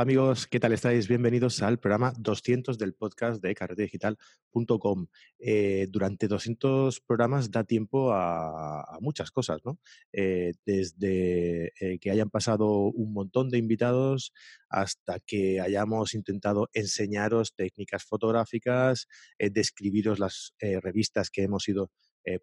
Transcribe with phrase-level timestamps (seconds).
[0.00, 1.08] Hola amigos, ¿qué tal estáis?
[1.08, 5.08] Bienvenidos al programa 200 del podcast de carretedigital.com.
[5.38, 9.78] Eh, durante 200 programas da tiempo a, muchas cosas, ¿no?
[10.10, 14.32] Eh, desde eh, que hayan pasado un montón de invitados
[14.70, 19.06] hasta que hayamos intentado enseñaros técnicas fotográficas,
[19.38, 21.90] describiros las revistas que hemos ido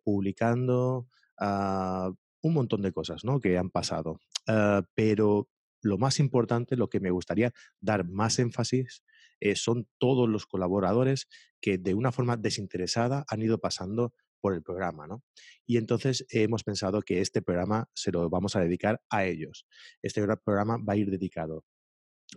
[0.03, 1.07] publicando,
[1.39, 3.39] ah, un montón de cosas ¿no?
[3.39, 4.19] que han pasado.
[4.47, 5.49] Ah, pero
[5.81, 9.03] lo más importante, lo que me gustaría dar más énfasis,
[9.39, 11.27] eh, son todos los colaboradores
[11.61, 15.23] que de una forma desinteresada han ido pasando por el programa, ¿no?
[15.65, 19.65] Y entonces hemos pensado que este programa se lo vamos a dedicar a ellos.
[20.01, 21.65] Este programa va a ir dedicado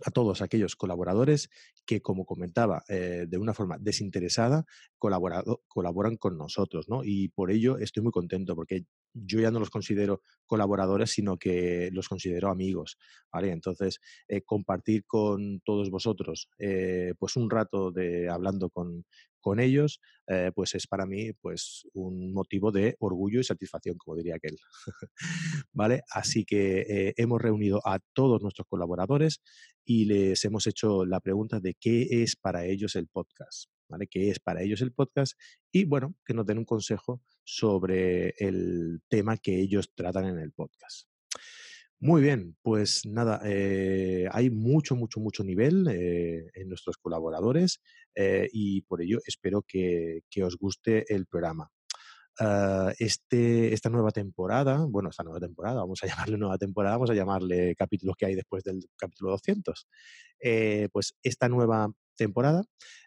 [0.05, 1.49] a todos aquellos colaboradores
[1.85, 4.65] que, como comentaba, eh, de una forma desinteresada,
[4.97, 7.03] colaboran con nosotros, ¿no?
[7.03, 11.89] Y por ello estoy muy contento porque yo ya no los considero colaboradores, sino que
[11.93, 12.97] los considero amigos,
[13.31, 13.51] ¿vale?
[13.51, 19.05] Entonces, eh, compartir con todos vosotros, eh, pues un rato de hablando con,
[19.39, 24.17] con ellos, eh, pues es para mí pues un motivo de orgullo y satisfacción, como
[24.17, 24.57] diría aquel.
[25.73, 26.01] ¿Vale?
[26.09, 29.41] Así que hemos reunido a todos nuestros colaboradores
[29.85, 33.70] y les hemos hecho la pregunta de qué es para ellos el podcast.
[34.09, 35.39] ¿Qué es para ellos el podcast?
[35.71, 40.51] Y bueno, que nos den un consejo sobre el tema que ellos tratan en el
[40.51, 41.11] podcast.
[42.03, 47.79] Muy bien, pues nada, eh, hay mucho, mucho, mucho nivel eh, en nuestros colaboradores
[48.15, 51.69] eh, y por ello espero que, os guste el programa.
[52.39, 57.11] Ah, este, esta nueva temporada, bueno, esta nueva temporada, vamos a llamarle nueva temporada, vamos
[57.11, 59.87] a llamarle capítulos que hay después del capítulo 200.
[60.91, 62.63] pues esta nueva temporada,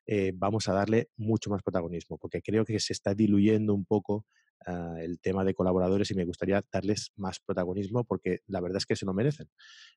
[0.07, 4.27] eh, vamos a darle mucho más protagonismo, porque creo que se está diluyendo un poco
[4.67, 8.87] ah, el tema de colaboradores y me gustaría darles más protagonismo porque la verdad es
[8.87, 9.49] que se lo merecen.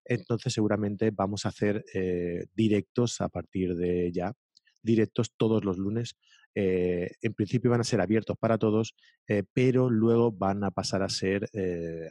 [0.06, 4.33] Entonces seguramente vamos a hacer eh, directos a partir de ya,
[4.83, 6.16] directos todos los lunes.
[6.53, 8.95] Eh, en principio van a ser abiertos para todos,
[9.53, 11.50] pero luego van a pasar a ser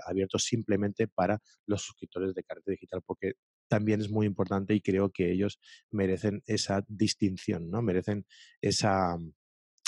[0.06, 3.34] abiertos simplemente para los suscriptores de Carrete Digital, porque
[3.68, 5.60] también es muy importante y creo que ellos
[5.90, 7.82] merecen esa distinción, ¿no?
[7.82, 8.26] Merecen
[8.60, 9.18] esa,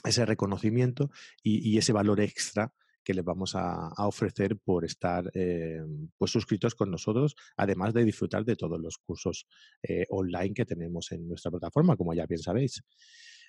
[0.05, 1.11] ese reconocimiento
[1.43, 2.73] y, ese valor extra
[3.05, 5.81] que les vamos a, ofrecer por estar eh,
[6.19, 9.47] pues suscritos con nosotros, además de disfrutar de todos los cursos
[9.83, 12.83] eh, online que tenemos en nuestra plataforma, como ya bien sabéis.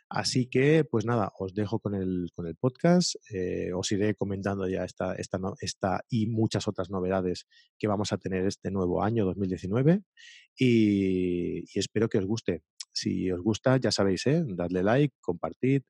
[0.09, 3.15] Así que, pues nada, os dejo con el, con el podcast.
[3.31, 7.45] Eh, os iré comentando ya esta, esta, esta y muchas otras novedades
[7.77, 10.01] que vamos a tener este nuevo año 2019
[10.57, 12.63] y, espero que os guste.
[12.91, 14.43] Si os gusta, ya sabéis, ¿eh?
[14.47, 15.83] dadle like, compartid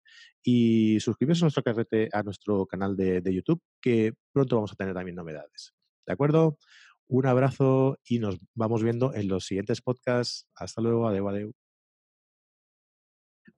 [0.44, 4.76] y suscribiros a nuestro, carrete, a nuestro canal de, de YouTube, que pronto vamos a
[4.76, 5.74] tener también novedades.
[6.06, 6.58] ¿De acuerdo?
[7.08, 10.46] Un abrazo y nos vamos viendo en los siguientes podcasts.
[10.56, 11.54] Hasta luego, adeu, adeu.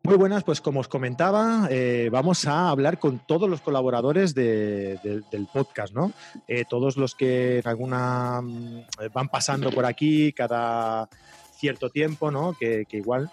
[0.03, 5.47] Muy buenas, pues como os comentaba, eh, vamos a hablar con todos los colaboradores del
[5.53, 6.12] podcast, ¿no?
[6.47, 11.07] Eh, todos los que alguna mm, van pasando por aquí cada
[11.56, 12.53] cierto tiempo, ¿no?
[12.59, 13.29] Que, que igual,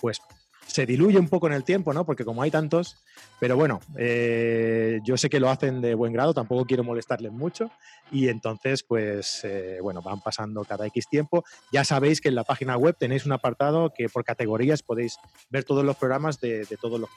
[0.00, 0.22] pues
[0.70, 2.06] se diluye un poco en el tiempo, ¿no?
[2.06, 2.96] Porque como hay tantos,
[3.40, 7.72] pero bueno, eh, yo sé que lo hacen de buen grado, tampoco quiero molestarles mucho
[8.12, 11.44] y entonces, pues, eh, bueno, van pasando cada X tiempo.
[11.72, 15.18] Ya sabéis que en la página web tenéis un apartado que por categorías podéis
[15.50, 17.10] ver todos los programas de, todos los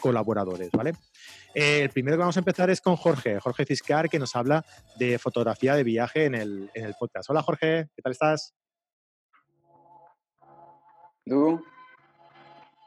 [0.00, 0.92] colaboradores, ¿vale?
[1.54, 4.64] Eh, el primero que vamos a empezar es con Jorge, Jorge Ciscar, que nos habla
[4.98, 7.28] de fotografía de viaje en el, en el podcast.
[7.28, 8.54] Hola Jorge, ¿qué tal estás?
[11.26, 11.60] ¿Tú?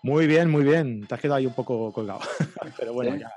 [0.03, 1.06] Muy bien, muy bien.
[1.07, 2.19] Te has quedado ahí un poco colgado.
[2.77, 3.31] Pero bueno, ya,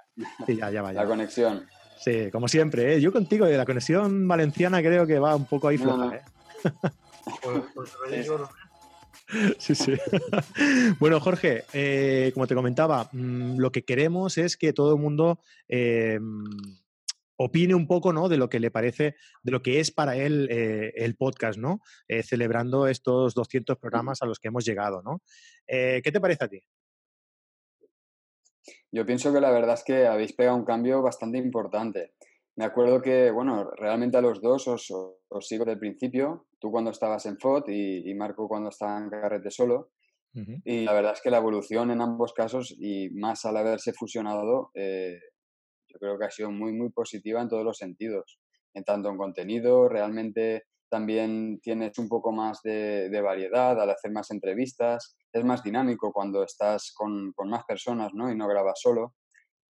[0.47, 0.93] ya, ya, va.
[0.93, 1.67] La conexión.
[1.99, 2.95] Sí, como siempre.
[2.95, 3.01] ¿eh?
[3.01, 6.17] Yo contigo, de la conexión valenciana creo que va un poco ahí floja.
[6.17, 6.23] ¿eh?
[9.59, 9.93] Sí, sí.
[11.01, 15.41] bueno, Jorge, eh, como te comentaba, mm, lo que queremos es que todo el mundo
[15.69, 16.21] eh,
[17.37, 18.29] opine un poco ¿no?
[18.29, 21.81] de lo que le parece, de lo que es para él eh, el podcast, ¿no?
[22.09, 25.03] Eh, celebrando estos 200 programas a los que hemos llegado.
[25.03, 25.23] ¿no?
[25.67, 26.61] Eh, ¿Qué te parece a ti?
[28.93, 32.15] Yo pienso que la verdad es que habéis pegado un cambio bastante importante.
[32.57, 34.89] Me acuerdo que, bueno, realmente a los dos os,
[35.29, 39.11] os sigo desde el principio, tú cuando estabas en FOT y, Marco cuando estaba en
[39.11, 39.91] Carrete solo.
[40.65, 44.73] Y la verdad es que la evolución en ambos casos, y más al haberse fusionado,
[44.75, 45.17] eh,
[45.95, 48.39] yo creo que ha sido muy, muy positiva en todos los sentidos.
[48.75, 54.31] En tanto en contenido, realmente también tienes un poco más de, variedad al hacer más
[54.31, 58.31] entrevistas, es más dinámico cuando estás con, con más personas ¿no?
[58.31, 59.15] y no grabas solo.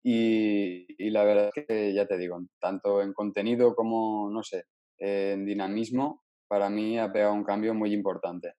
[0.02, 4.64] Y, y, la verdad es que ya te digo, tanto en contenido como, no sé,
[4.98, 8.52] en dinamismo, para mí ha pegado un cambio muy importante.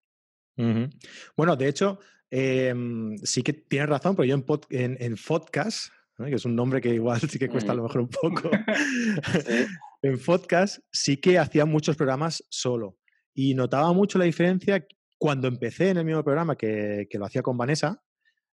[1.38, 4.36] Bueno, de hecho, em, sí que tienes razón, pero yo
[4.70, 5.92] en, en, podcast,
[6.24, 8.50] que es un nombre que igual sí que cuesta a lo mejor un poco,
[10.02, 12.98] en podcast sí que hacía muchos programas solo
[13.34, 14.86] y notaba mucho la diferencia
[15.18, 18.02] cuando empecé en el mismo programa que, que lo hacía con Vanessa,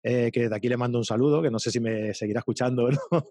[0.03, 2.85] eh, que de aquí le mando un saludo, que no sé si me seguirá escuchando
[2.85, 3.25] o no,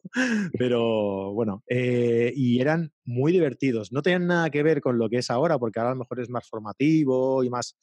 [0.59, 3.93] pero bueno, eh, y eran muy divertidos.
[3.93, 6.21] No tenían nada que ver con lo que es ahora, porque ahora a lo mejor
[6.21, 7.77] es más formativo y más,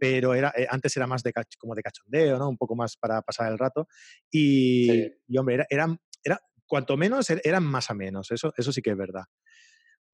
[0.00, 2.48] pero era, eh, antes era más de, como de cachondeo, ¿no?
[2.48, 3.86] Un poco más para pasar el rato.
[4.30, 4.90] Y,
[5.38, 8.90] hombre, era, eran, era, cuanto menos er, eran más a menos, eso, eso sí que
[8.90, 9.24] es verdad.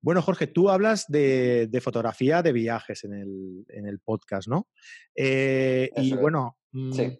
[0.02, 4.68] Bueno, Jorge, tú hablas de, fotografía de viajes en el, en el podcast, ¿no?
[5.16, 6.56] y bueno,
[6.92, 7.18] sí.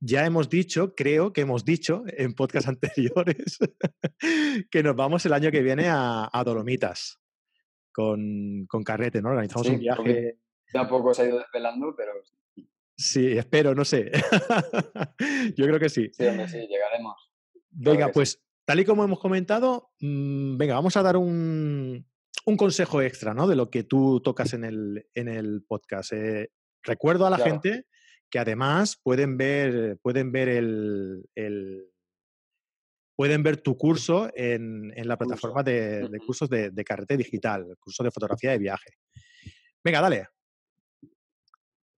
[0.00, 3.58] Ya hemos dicho, creo que hemos dicho en podcast anteriores,
[4.70, 7.18] que nos vamos el año que viene a, Dolomitas
[7.92, 9.30] con, Carrete, ¿no?
[9.30, 10.38] Organizamos un viaje.
[10.72, 12.12] Tampoco se ha ido desvelando, pero.
[12.96, 14.10] Sí, espero, no sé.
[15.56, 16.10] Yo creo que sí.
[16.12, 17.32] Sí, hombre, sí, llegaremos.
[17.70, 22.06] Venga, pues tal y como hemos comentado, mm, venga, vamos a dar un,
[22.56, 23.46] consejo extra, ¿no?
[23.46, 26.12] De lo que tú tocas en el, en el podcast.
[26.12, 26.50] Eh,
[26.82, 27.86] recuerdo a la gente
[28.30, 31.24] que además pueden ver, pueden ver el,
[33.16, 38.10] pueden ver tu curso en, la plataforma de, cursos de, de, carrete digital, curso de
[38.10, 38.90] fotografía de viaje.
[39.82, 40.28] Venga, dale.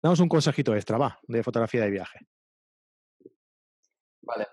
[0.02, 2.20] Damos un consejito extra, va, de fotografía de viaje.
[4.22, 4.46] Vale.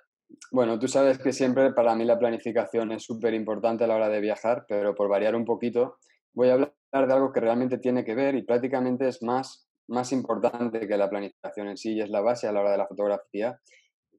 [0.52, 4.10] Bueno, tú sabes que siempre para mí la planificación es súper importante a la hora
[4.10, 5.98] de viajar, pero por variar un poquito,
[6.34, 10.12] voy a hablar de algo que realmente tiene que ver y prácticamente es más más
[10.12, 12.88] importante que la planificación en sí y es la base a la hora de la
[12.88, 13.60] fotografía.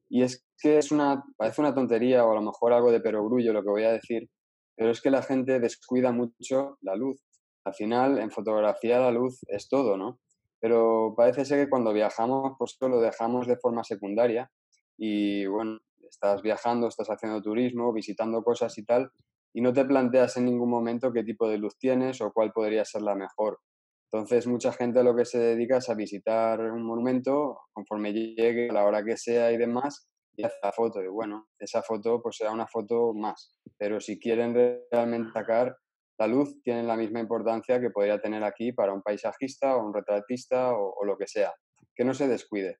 [0.09, 3.53] Y es que es una, parece una tontería o a lo mejor algo de perogrullo
[3.53, 4.29] lo que voy a decir,
[4.75, 7.21] pero es que la gente descuida mucho la luz.
[7.65, 10.19] Al final, en fotografía la luz es todo, ¿no?
[10.59, 14.49] Pero parece ser que cuando viajamos, pues lo dejamos de forma secundaria
[14.97, 15.79] y bueno,
[16.09, 19.11] estás viajando, estás haciendo turismo, visitando cosas y tal,
[19.53, 22.85] y no te planteas en ningún momento qué tipo de luz tienes o cuál podría
[22.85, 23.59] ser la mejor.
[24.11, 28.69] Entonces, mucha gente a lo que se dedica es a visitar un monumento conforme llegue,
[28.69, 31.03] a la hora que sea y demás, y hace la foto.
[31.03, 33.55] Y bueno, esa foto pues será una foto más.
[33.77, 34.55] Pero si quieren
[34.91, 35.77] realmente sacar
[36.17, 39.93] la luz, tienen la misma importancia que podría tener aquí para un paisajista o un
[39.93, 41.53] retratista o, lo que sea.
[41.95, 42.79] Que no se descuide.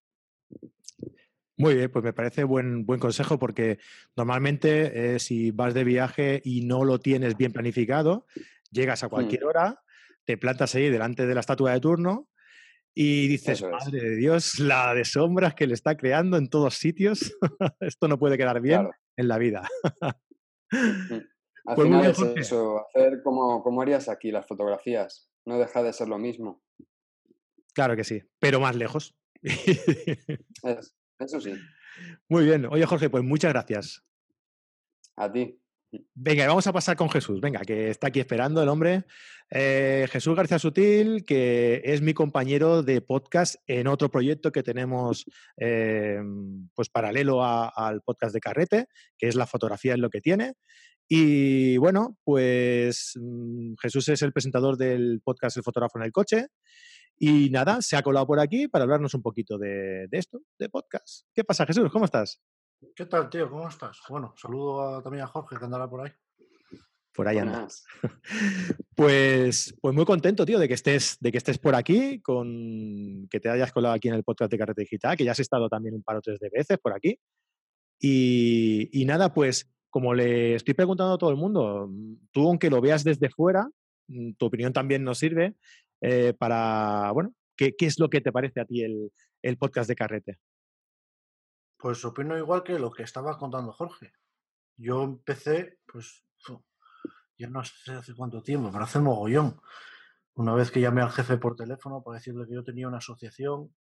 [1.58, 3.78] Muy bien, pues me parece buen, buen consejo porque
[4.16, 8.25] normalmente eh, si vas de viaje y no lo tienes bien planificado,
[8.72, 9.82] llegas a cualquier hora,
[10.30, 12.30] te plantas ahí delante de la estatua de turno
[12.94, 17.36] y dices, madre de Dios, la de sombras que le está creando en todos sitios,
[17.80, 19.68] esto no puede quedar bien en la vida.
[20.72, 25.94] Al pues final es eso, hacer como, como harías aquí las fotografías, no deja de
[25.94, 26.62] ser lo mismo.
[27.74, 29.18] Claro que sí, pero más lejos.
[29.42, 31.56] eso sí.
[32.28, 32.68] Muy bien.
[32.68, 34.06] Oye, Jorge, pues muchas gracias.
[35.15, 35.59] A ti.
[36.13, 37.41] Venga, vamos a pasar con Jesús.
[37.41, 39.05] Venga, que está aquí esperando el hombre.
[39.50, 45.25] Eh, Jesús García Sutil, que es mi compañero de podcast en otro proyecto que tenemos
[45.58, 46.19] eh,
[46.75, 50.53] pues paralelo al podcast de Carrete, que es la fotografía en lo que tiene.
[51.08, 56.48] Y bueno, pues mm, Jesús es el presentador del podcast El fotógrafo en el coche.
[57.17, 60.69] Y nada, se ha colado por aquí para hablarnos un poquito de, de esto, de
[60.69, 61.25] podcast.
[61.34, 61.89] ¿Qué pasa, Jesús?
[61.91, 62.39] ¿Cómo estás?
[62.95, 63.50] ¿Qué tal, tío?
[63.50, 64.00] ¿Cómo estás?
[64.09, 66.12] Bueno, saludo también a Jorge que andará por ahí.
[67.13, 67.86] Por ahí andas.
[68.95, 73.39] Pues, pues muy contento, tío, de que estés, de que estés por aquí, con que
[73.39, 75.95] te hayas colado aquí en el podcast de Carrete Digital, que ya has estado también
[75.95, 77.17] un par o tres de veces por aquí.
[78.01, 81.89] Y, nada, pues como le estoy preguntando a todo el mundo,
[82.31, 83.69] tú aunque lo veas desde fuera,
[84.07, 85.55] mm, tu opinión también nos sirve
[86.01, 89.95] eh, para, bueno, ¿qué, es lo que te parece a ti el, el podcast de
[89.95, 90.39] Carrete?
[91.79, 94.12] Pues opino igual que lo que estaba contando Jorge.
[94.75, 96.25] Yo empecé, pues,
[97.38, 99.62] ya no sé hace cuánto tiempo, pero hace mogollón.
[100.33, 103.74] Una vez que llamé al jefe por teléfono para decirle que yo tenía una asociación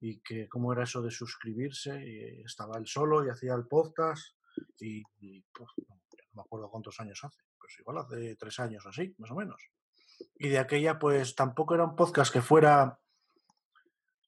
[0.00, 4.36] y que cómo era eso de suscribirse, y estaba él solo y hacía el podcast
[4.78, 5.02] y,
[5.52, 5.96] pues, no
[6.32, 9.62] me acuerdo cuántos años hace, pues igual hace tres años así, más o menos.
[10.36, 12.98] Y de aquella, pues tampoco era un podcast que fuera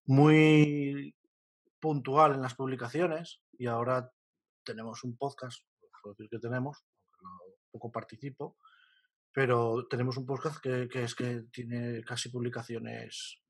[0.04, 1.14] muy
[1.80, 4.10] puntual en las publicaciones y ahora
[4.64, 5.64] tenemos un podcast,
[6.02, 6.84] puedo decir que tenemos,
[7.70, 8.56] poco participo,
[9.32, 13.40] pero tenemos un podcast que, es que tiene casi publicaciones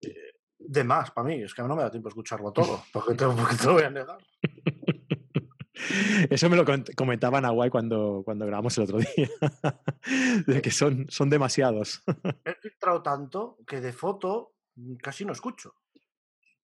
[0.00, 1.42] eh, de más para mí.
[1.42, 3.72] Es que a mí no me da tiempo escucharlo todo, porque, tengo, porque te lo
[3.74, 4.18] voy a negar.
[6.30, 6.64] Eso me lo
[6.96, 9.28] comentaba Nahuay cuando, cuando grabamos el otro día,
[10.46, 12.02] de que son, son demasiados.
[12.44, 14.54] He filtrado tanto que de foto
[15.02, 15.74] casi no escucho.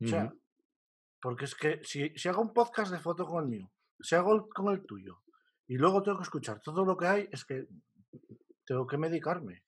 [0.03, 0.33] O sea,
[1.23, 4.49] porque es que si, si, hago un podcast de foto con el mío, si hago
[4.49, 5.23] con el tuyo,
[5.69, 7.69] y luego tengo que escuchar todo lo que hay, es que
[8.67, 9.63] tengo que medicarme.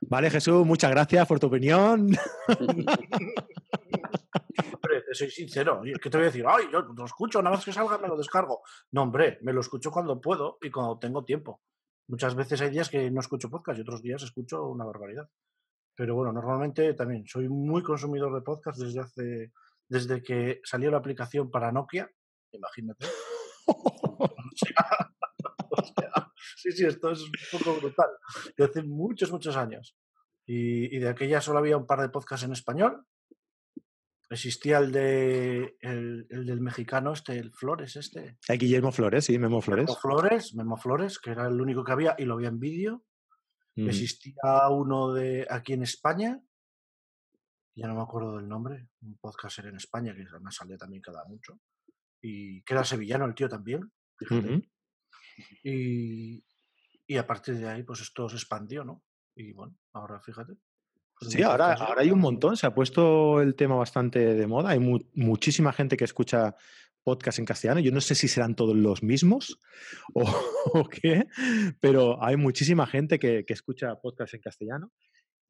[0.00, 2.08] Vale, Jesús, muchas gracias por tu opinión.
[4.72, 5.82] hombre, te soy sincero.
[6.02, 6.46] ¿Qué te voy a decir?
[6.48, 8.62] Ay, yo lo escucho, nada más que salga me lo descargo.
[8.92, 11.60] No, hombre, me lo escucho cuando puedo y cuando tengo tiempo.
[12.08, 15.28] Muchas veces hay días que no escucho podcast y otros días escucho una barbaridad.
[15.94, 19.52] Pero bueno, normalmente también soy muy consumidor de podcast desde hace
[19.90, 22.10] desde que salió la aplicación para Nokia.
[22.52, 23.06] Imagínate.
[26.56, 28.08] sí, sí, esto es un poco brutal.
[28.56, 29.96] De hace muchos, muchos años.
[30.46, 33.04] Y, de aquella solo había un par de podcasts en español.
[34.30, 38.38] Existía el de el, del mexicano, este, el Flores, este.
[38.48, 39.86] El Guillermo Flores, sí, Memo Flores.
[39.86, 43.04] Memo Flores, Memo Flores, que era el único que había y lo había en vídeo.
[43.76, 46.40] Existía uno de aquí en España,
[47.80, 51.24] ya no me acuerdo del nombre, un podcaster en España que además salía también cada
[51.24, 51.58] mucho,
[52.20, 53.90] y que era sevillano el tío también,
[55.64, 56.44] y,
[57.06, 59.02] y, a partir de ahí, pues esto se expandió, ¿no?
[59.34, 60.52] Y bueno, ahora fíjate.
[61.18, 64.70] Pues sí, ahora, ahora hay un montón, se ha puesto el tema bastante de moda,
[64.70, 64.78] hay
[65.14, 66.54] muchísima gente que escucha
[67.02, 67.80] podcast en castellano.
[67.80, 69.58] Yo no sé si serán todos los mismos
[70.12, 70.24] o,
[70.90, 71.26] qué,
[71.80, 74.92] pero hay muchísima gente que, que, escucha podcast en castellano.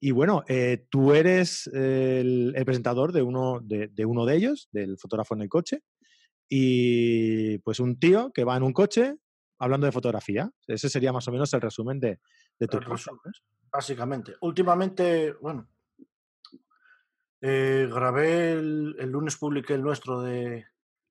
[0.03, 5.35] Y bueno, eh, tú eres el, presentador de uno de, uno de ellos, del fotógrafo
[5.35, 5.83] en el coche,
[6.49, 9.17] y pues un tío que va en un coche
[9.59, 10.51] hablando de fotografía.
[10.67, 12.19] Ese sería más o menos el resumen de,
[12.59, 13.21] de tu resumen.
[13.71, 14.35] Básicamente.
[14.41, 15.69] Últimamente, bueno,
[17.43, 20.67] eh, grabé el, lunes, publiqué el nuestro de...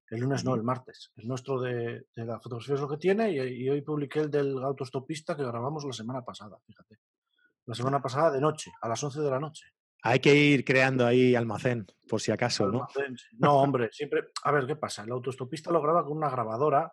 [0.10, 1.12] El lunes no, el martes.
[1.18, 4.58] El nuestro de, la fotografía es lo que tiene y, y hoy publiqué el del
[4.64, 6.98] autostopista que grabamos la semana pasada, fíjate
[7.70, 9.68] la semana pasada de noche, a las 11 de la noche.
[10.02, 12.88] Hay que ir creando ahí almacén, por si acaso, ¿no?
[13.38, 14.30] No, hombre, siempre.
[14.44, 15.04] A ver, ¿qué pasa?
[15.04, 16.92] El autostopista lo graba con una grabadora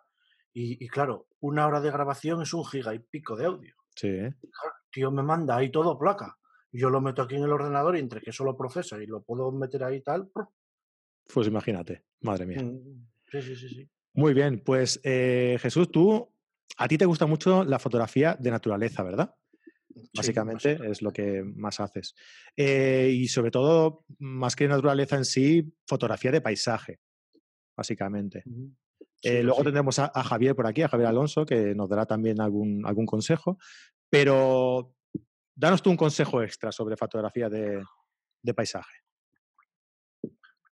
[0.53, 3.73] y, claro, una hora de grabación es un giga y pico de audio.
[3.95, 4.07] Sí.
[4.09, 4.35] ¿eh?
[4.91, 6.37] tío me manda ahí todo placa.
[6.71, 9.23] Yo lo meto aquí en el ordenador y entre que eso lo procesa y lo
[9.23, 10.29] puedo meter ahí tal.
[11.33, 12.61] Pues imagínate, madre mía.
[12.61, 13.89] Mm, sí, sí, sí, sí.
[14.13, 16.31] Muy bien, pues eh, Jesús, tú,
[16.77, 19.33] a ti te gusta mucho la fotografía de naturaleza, ¿verdad?
[20.15, 22.15] Básicamente es lo que más haces.
[22.55, 26.99] Eh, y sobre todo, más que naturaleza en sí, fotografía de paisaje,
[27.75, 28.43] básicamente.
[29.23, 32.85] Eh, luego tendremos a, Javier por aquí, a Javier Alonso, que nos dará también algún,
[32.85, 33.57] algún consejo.
[34.09, 34.93] Pero
[35.55, 37.83] danos tú un consejo extra sobre fotografía de,
[38.55, 39.03] paisaje.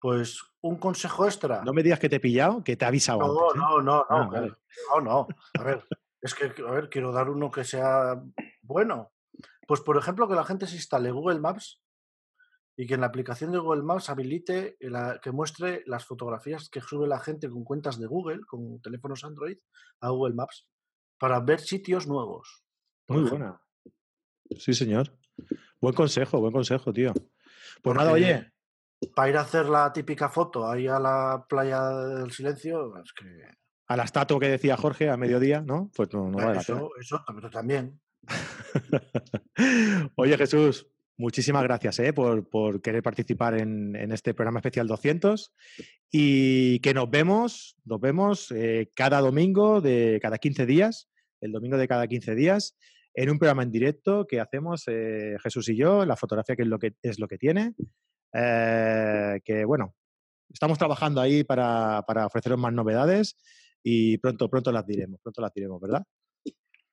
[0.00, 1.62] Pues un consejo extra.
[1.64, 3.20] No me digas que te he pillado, que te he avisado.
[3.20, 3.58] No, antes, ¿eh?
[3.58, 4.58] no, no, no, ah,
[4.94, 5.28] no, no.
[5.58, 5.84] A ver,
[6.20, 8.20] es que, a ver, quiero dar uno que sea
[8.72, 9.12] bueno.
[9.66, 11.80] Pues, por ejemplo, que la gente se instale Google Maps
[12.76, 14.76] y que en la aplicación de Google Maps habilite
[15.22, 19.58] que muestre las fotografías que sube la gente con cuentas de Google, con teléfonos Android,
[20.00, 20.66] a Google Maps,
[21.18, 22.64] para ver sitios nuevos.
[23.08, 23.60] Muy buena.
[24.58, 25.16] Sí, señor.
[25.80, 27.12] Buen consejo, buen consejo, tío.
[27.82, 28.52] Pues nada, oye.
[29.14, 33.24] Para ir a hacer la típica foto ahí a la playa del silencio, es que.
[33.88, 35.90] A la estatua que decía Jorge a mediodía, ¿no?
[35.94, 38.00] Pues no, no vale eso, Eso también.
[40.16, 40.86] Oye Jesús,
[41.16, 42.12] muchísimas gracias ¿eh?
[42.12, 45.52] por, querer participar en, este programa especial 200
[46.10, 51.08] y que nos vemos, nos vemos eh, cada domingo de cada 15 días,
[51.40, 52.76] el domingo de cada 15 días,
[53.14, 56.68] en un programa en directo que hacemos eh, Jesús y yo, la fotografía que es
[56.68, 57.74] lo que, es lo que tiene,
[58.32, 59.94] que bueno,
[60.50, 63.36] estamos trabajando ahí para, para ofreceros más novedades
[63.82, 66.02] y pronto, pronto las diremos, pronto las diremos, ¿verdad?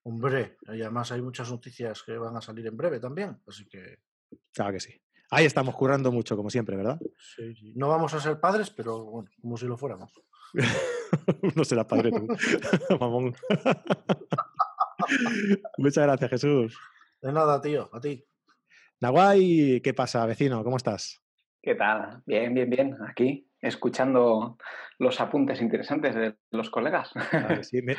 [0.10, 4.00] Hombre, y además hay muchas noticias que van a salir en breve también, así que...
[4.52, 5.00] Claro que sí.
[5.30, 7.00] Ahí estamos currando mucho, como siempre, ¿verdad?
[7.36, 7.74] Sí, sí.
[7.76, 10.12] No vamos a ser padres, pero bueno, como si lo fuéramos.
[11.56, 12.28] no será padre tú,
[13.00, 13.36] mamón.
[15.78, 16.76] Muchas gracias, Jesús.
[17.22, 18.26] De nada, tío, a ti.
[19.02, 20.64] Nahuay, ¿qué pasa, vecino?
[20.64, 21.22] ¿Cómo estás?
[21.62, 22.24] ¿Qué tal?
[22.26, 22.98] Bien, bien, bien.
[23.08, 24.58] Aquí, escuchando
[24.98, 27.12] los apuntes interesantes de los colegas.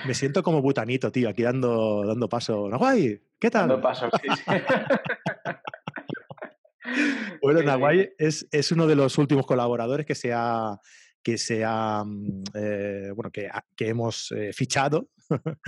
[0.06, 2.68] me, siento como butanito, tío, aquí dando, dando paso.
[2.70, 3.68] guay, ¿qué tal?
[3.68, 4.44] Dando paso, sí, sí.
[7.42, 10.78] bueno, Nahuay es, es, uno de los últimos colaboradores que se ha,
[11.22, 15.08] que se ha, mm, eh, bueno, que, que hemos eh, fichado.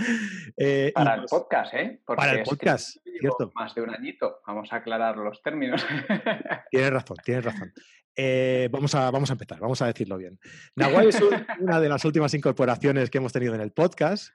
[0.57, 2.01] eh, para el podcast, ¿eh?
[2.05, 3.51] para el podcast, cierto.
[3.55, 5.85] Más de un añito, vamos a aclarar los términos.
[6.71, 7.73] tienes razón, tienes razón.
[8.71, 10.37] Vamos, a, vamos a empezar, vamos a decirlo bien.
[10.75, 11.19] Nahuay es
[11.59, 14.29] una de las últimas incorporaciones que hemos tenido en el podcast,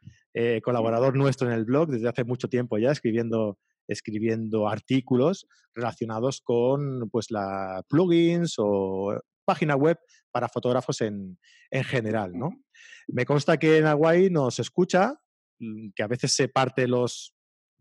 [0.63, 3.59] colaborador nuestro en el blog desde hace mucho tiempo ya, escribiendo
[3.89, 9.99] escribiendo artículos relacionados con pues la plugins o página web
[10.31, 11.39] para fotógrafos en,
[11.71, 12.33] en general.
[12.35, 12.51] ¿no?
[13.09, 15.15] Me consta que en Hawaii nos escucha,
[15.59, 17.35] mm, que a veces se parte los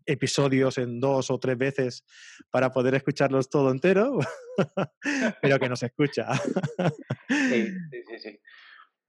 [0.05, 2.05] episodios en dos o tres veces
[2.50, 4.17] para poder escucharlos todo entero,
[5.41, 6.33] pero que nos escucha.
[7.27, 7.67] sí,
[8.07, 8.39] sí, sí.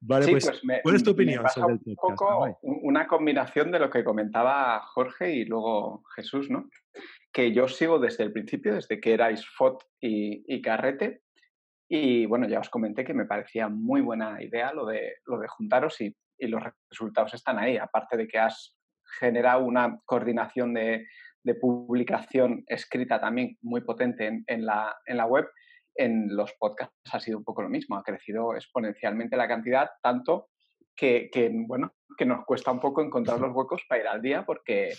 [0.00, 2.02] Vale, pues, pues ¿cuál es tu opinión sobre el podcast?
[2.02, 6.68] Un poco una combinación de lo que comentaba Jorge y luego Jesús, ¿no?
[7.32, 11.22] Que yo sigo desde el principio, desde que erais FOT y, y Carrete,
[11.88, 15.48] y bueno, ya os comenté que me parecía muy buena idea lo de, lo de
[15.48, 17.78] juntaros y, y los resultados están ahí.
[17.78, 18.76] Aparte de que has
[19.18, 21.06] generado una coordinación de,
[21.42, 25.48] de publicación escrita también muy potente en, la, en la web,
[25.94, 27.96] en los podcasts ha sido un poco lo mismo.
[27.96, 30.50] Ha crecido exponencialmente la cantidad, tanto
[30.94, 34.44] que, que, bueno, que nos cuesta un poco encontrar los huecos para ir al día
[34.44, 34.92] porque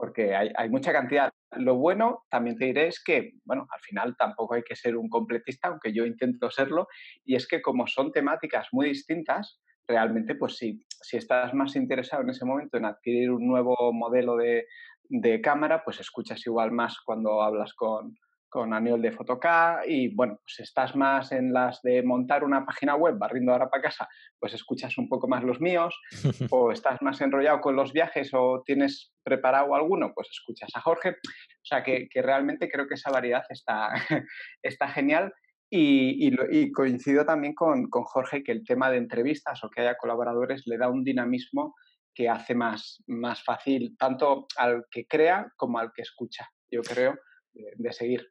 [0.00, 1.30] porque hay, mucha cantidad.
[1.58, 5.10] Lo bueno, también te diré, es que, bueno, al final tampoco hay que ser un
[5.10, 6.88] completista, aunque yo intento serlo,
[7.22, 12.22] y es que como son temáticas muy distintas, realmente, pues sí, si estás más interesado
[12.22, 14.64] en ese momento en adquirir un nuevo modelo de,
[15.10, 18.16] de cámara, pues escuchas igual más cuando hablas con,
[18.50, 22.96] con Aniol de Photocá y bueno, pues estás más en las de montar una página
[22.96, 25.98] web barriendo ahora para casa, pues escuchas un poco más los míos
[26.50, 31.10] o estás más enrollado con los viajes o tienes preparado alguno, pues escuchas a Jorge.
[31.10, 33.90] O sea que, que realmente creo que esa variedad está,
[34.62, 35.32] está genial
[35.70, 39.82] y, y, y coincido también con, con, Jorge que el tema de entrevistas o que
[39.82, 41.76] haya colaboradores le da un dinamismo
[42.12, 47.16] que hace más, más fácil tanto al que crea como al que escucha, yo creo,
[47.52, 48.28] de seguir.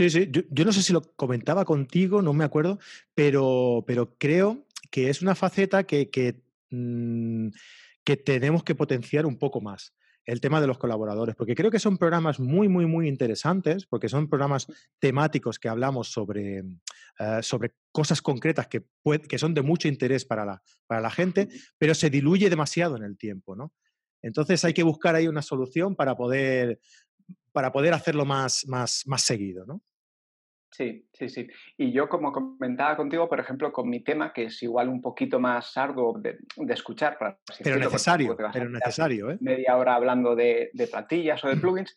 [0.00, 2.78] Sí, sí, yo, yo, no sé si lo comentaba contigo, no me acuerdo,
[3.14, 7.48] pero, pero creo que es una faceta que, que, mmm,
[8.02, 11.78] que tenemos que potenciar un poco más el tema de los colaboradores, porque creo que
[11.78, 17.74] son programas muy, muy, muy interesantes, porque son programas temáticos que hablamos sobre, uh, sobre
[17.92, 21.94] cosas concretas que, puede, que son de mucho interés para la, para la gente, pero
[21.94, 23.74] se diluye demasiado en el tiempo, ¿no?
[24.22, 26.80] Entonces hay que buscar ahí una solución para poder,
[27.52, 29.82] para poder hacerlo más, más, más seguido, ¿no?
[30.70, 31.48] Sí, sí, sí.
[31.76, 35.40] Y yo, como comentaba contigo, por ejemplo, con mi tema, que es igual un poquito
[35.40, 37.18] más arduo de, de escuchar.
[37.18, 39.38] Para pero necesario, pero necesario, ¿eh?
[39.40, 41.96] Media hora hablando de, de, plantillas o de plugins,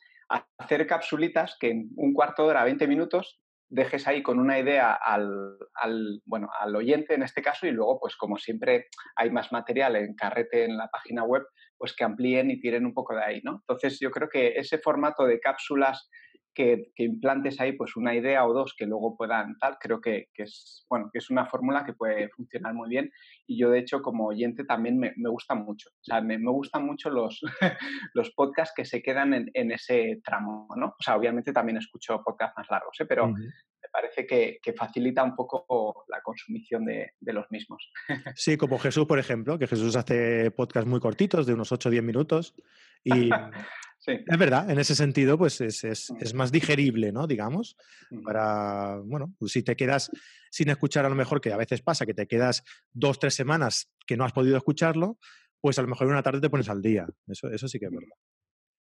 [0.57, 4.93] hacer capsulitas que en un cuarto de hora, 20 minutos, dejes ahí con una idea
[4.93, 9.51] al, al, bueno, al oyente en este caso y luego, pues como siempre hay más
[9.51, 11.43] material en carrete en la página web,
[11.77, 13.63] pues que amplíen y tiren un poco de ahí, ¿no?
[13.67, 16.07] Entonces yo creo que ese formato de cápsulas
[16.53, 20.27] que, que, implantes ahí pues una idea o dos que luego puedan tal, creo que,
[20.33, 23.11] que, es, bueno, que es una fórmula que puede funcionar muy bien
[23.47, 26.51] y yo de hecho como oyente también me, me gusta mucho, o sea, me, me
[26.51, 27.41] gustan mucho los,
[28.13, 30.87] los podcasts que se quedan en, en, ese tramo, ¿no?
[30.87, 33.05] O sea, obviamente también escucho podcasts más largos, ¿eh?
[33.05, 33.37] pero uh -huh.
[33.37, 37.91] me parece que, que, facilita un poco la consumición de, de los mismos.
[38.35, 41.91] Sí, como Jesús, por ejemplo, que Jesús hace podcasts muy cortitos, de unos 8 o
[41.91, 42.55] 10 minutos,
[43.03, 43.29] y
[44.05, 44.11] Sí.
[44.27, 47.25] Es verdad, en ese sentido, pues es, es, es, más digerible, ¿no?
[47.25, 47.77] Digamos,
[48.25, 50.11] para, bueno, pues si te quedas
[50.51, 53.93] sin escuchar a lo mejor, que a veces pasa, que te quedas dos, tres semanas
[54.05, 55.19] que no has podido escucharlo,
[55.61, 57.07] pues a lo mejor una tarde te pones al día.
[57.27, 58.17] Eso, eso sí que es verdad.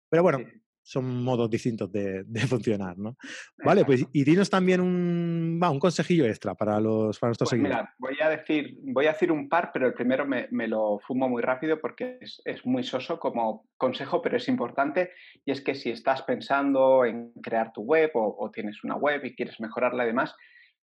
[0.07, 3.17] Pero bueno, sí son modos distintos de, de funcionar, ¿no?
[3.57, 7.59] Vale, pues y dinos también un, va, un consejillo extra para, los, para nuestros pues
[7.59, 7.77] seguidores.
[7.77, 10.99] Mira, voy a, decir, voy a decir un par, pero el primero me, me lo
[11.05, 15.11] fumo muy rápido porque es, es, muy soso como consejo, pero es importante,
[15.43, 19.25] y es que si estás pensando en crear tu web o, o tienes una web
[19.25, 20.35] y quieres mejorarla y demás,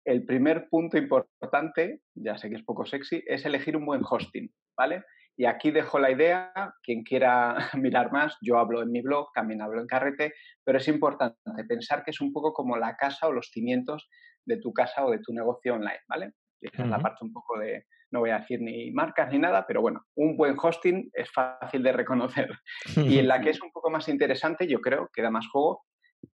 [0.04, 4.52] el primer punto importante, ya sé que es poco sexy, es elegir un buen hosting,
[4.76, 5.06] ¿vale?
[5.36, 9.62] Y aquí dejo la idea, quien quiera mirar más, yo hablo en mi blog, también
[9.62, 13.32] hablo en carrete, pero es importante pensar que es un poco como la casa o
[13.32, 14.10] los cimientos
[14.46, 16.34] de tu casa o de tu negocio online, ¿vale?
[16.62, 16.86] Y esa uh -huh.
[16.86, 19.82] es la parte un poco de, no voy a decir ni marcas ni nada, pero
[19.82, 22.50] bueno, un buen hosting es fácil de reconocer.
[23.18, 25.84] Y en la que es un poco más interesante, yo creo, que da más juego,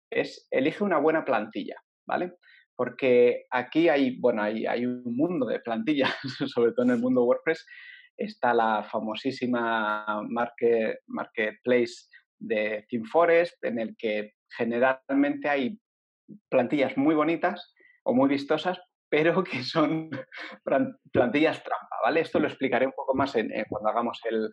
[0.10, 1.76] es elige una buena plantilla,
[2.08, 2.34] ¿vale?
[2.76, 6.14] Porque aquí hay, bueno, hay, hay un mundo de plantillas,
[6.54, 7.66] sobre todo en el mundo WordPress,
[8.18, 12.08] está la famosísima market, marketplace
[12.40, 15.80] de ThemeForest, en el que generalmente hay
[16.50, 20.10] plantillas muy bonitas o muy vistosas, pero que son
[21.12, 22.22] plantillas trampa, ¿vale?
[22.22, 24.50] Esto lo explicaré un poco más en, cuando hagamos el,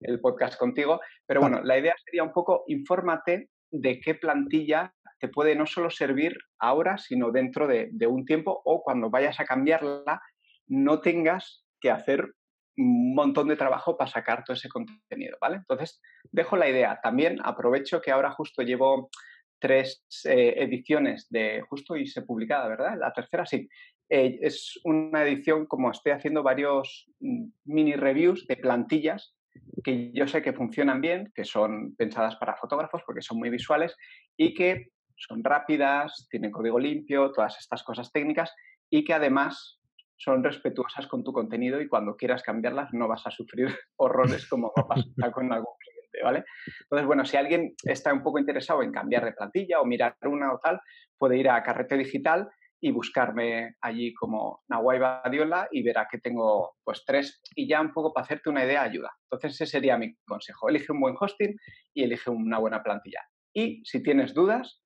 [0.00, 5.28] el, podcast contigo, pero bueno, la idea sería un poco, infórmate de qué plantilla te
[5.28, 9.44] puede no solo servir ahora, sino dentro de, de un tiempo o cuando vayas a
[9.44, 10.22] cambiarla,
[10.68, 12.34] no tengas que hacer
[12.78, 15.56] un montón de trabajo para sacar todo ese contenido, ¿vale?
[15.56, 17.00] Entonces, dejo la idea.
[17.02, 19.10] También aprovecho que ahora justo llevo
[19.58, 22.96] tres eh, ediciones de justo y se publicada, ¿verdad?
[22.98, 23.68] La tercera sí.
[24.08, 29.34] Eh, es una edición como estoy haciendo varios mm, mini reviews de plantillas
[29.82, 33.96] que yo sé que funcionan bien, que son pensadas para fotógrafos porque son muy visuales
[34.36, 38.54] y que son rápidas, tienen código limpio, todas estas cosas técnicas
[38.88, 39.77] y que además
[40.18, 44.72] son respetuosas con tu contenido y cuando quieras cambiarlas no vas a sufrir horrores como
[44.76, 46.44] va a pasar con algún cliente, ¿vale?
[46.82, 50.52] Entonces, bueno, si alguien está un poco interesado en cambiar de plantilla o mirar una
[50.52, 50.80] o tal,
[51.16, 52.48] puede ir a Carrete Digital
[52.80, 57.92] y buscarme allí como Nahuay Badiola y verá que tengo pues tres y ya un
[57.92, 59.10] poco para hacerte una idea ayuda.
[59.24, 60.68] Entonces ese sería mi consejo.
[60.68, 61.56] Elige un buen hosting
[61.94, 63.20] y elige una buena plantilla.
[63.52, 64.80] Y si tienes dudas,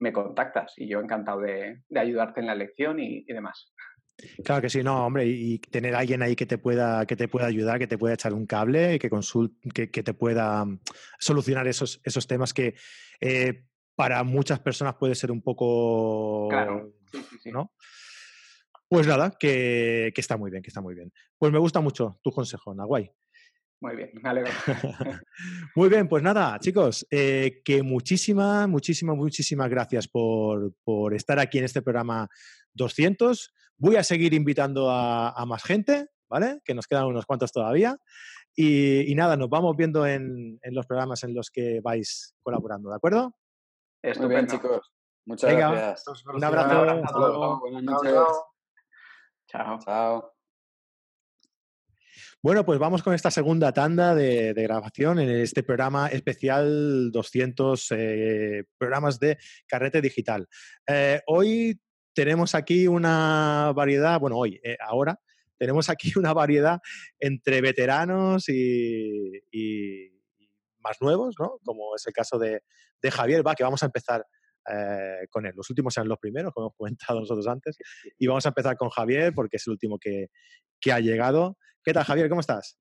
[0.00, 3.72] me contactas y yo encantado de, ayudarte en la lección y demás.
[4.44, 7.28] Claro que sí, no, hombre, y tener a alguien ahí que te pueda, que te
[7.28, 9.10] pueda ayudar, que te pueda echar un cable, que,
[9.72, 10.80] que, que te pueda mm,
[11.18, 12.74] solucionar esos, esos temas que
[13.20, 16.48] eh, para muchas personas puede ser un poco.
[16.48, 16.92] Claro.
[17.46, 17.72] ¿no?
[18.88, 21.12] Pues nada, que, que, está muy bien, que está muy bien.
[21.36, 23.12] Pues me gusta mucho tu consejo, Naguay.
[23.80, 24.50] Muy bien, me alegro.
[25.76, 31.58] Muy bien, pues nada, chicos, eh, que muchísimas, muchísimas, muchísimas gracias por, por, estar aquí
[31.58, 32.28] en este programa
[32.74, 33.54] 200.
[33.78, 36.60] Voy a seguir invitando a, más gente, ¿vale?
[36.64, 37.96] Que nos quedan unos cuantos todavía.
[38.54, 43.34] Y, nada, nos vamos viendo en, los programas en los que vais colaborando, ¿de acuerdo?
[44.02, 44.92] Muy bien, chicos.
[45.26, 46.24] Muchas gracias.
[46.34, 47.60] Un abrazo.
[47.60, 48.14] Buenas noches.
[49.46, 49.78] Chao.
[49.78, 50.38] Chao.
[52.40, 58.64] Bueno, pues vamos con esta segunda tanda de, grabación en este programa especial 200 eh,
[58.78, 60.48] programas de carrete digital.
[60.86, 61.80] Eh, hoy
[62.18, 65.20] tenemos aquí una variedad, bueno, hoy, eh, ahora,
[65.56, 66.80] tenemos aquí una variedad
[67.20, 70.10] entre veteranos y,
[70.80, 71.60] más nuevos, ¿no?
[71.64, 72.60] Como es el caso de,
[73.08, 74.26] Javier, va, que vamos a empezar
[75.30, 75.52] con él.
[75.56, 77.78] Los últimos eran los primeros, como hemos comentado nosotros antes,
[78.18, 80.26] y vamos a empezar con Javier porque es el último que,
[80.80, 81.56] que ha llegado.
[81.84, 82.28] ¿Qué tal, Javier?
[82.28, 82.80] ¿Cómo estás?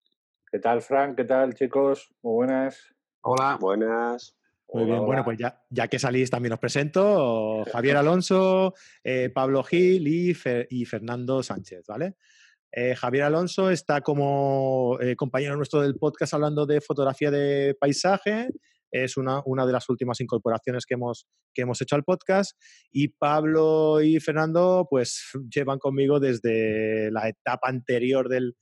[0.51, 1.15] ¿Qué tal, Frank?
[1.15, 2.09] ¿Ququé tal, chicos?
[2.23, 2.95] Muy buenas.
[3.21, 3.57] Hola.
[3.61, 4.35] Buenas.
[4.73, 7.63] Muy bien, bueno, pues ya, ya que salís también os presento.
[7.71, 10.33] Javier Alonso, eh, Pablo Gil y,
[10.85, 12.15] Fernando Sánchez, ¿vale?
[12.71, 18.49] Eh, Javier Alonso está como eh, compañero nuestro del podcast hablando de fotografía de paisaje.
[18.91, 22.57] Es una, una, de las últimas incorporaciones que hemos, que hemos hecho al podcast.
[22.91, 28.55] Y Pablo y Fernando, pues llevan conmigo desde la etapa anterior del,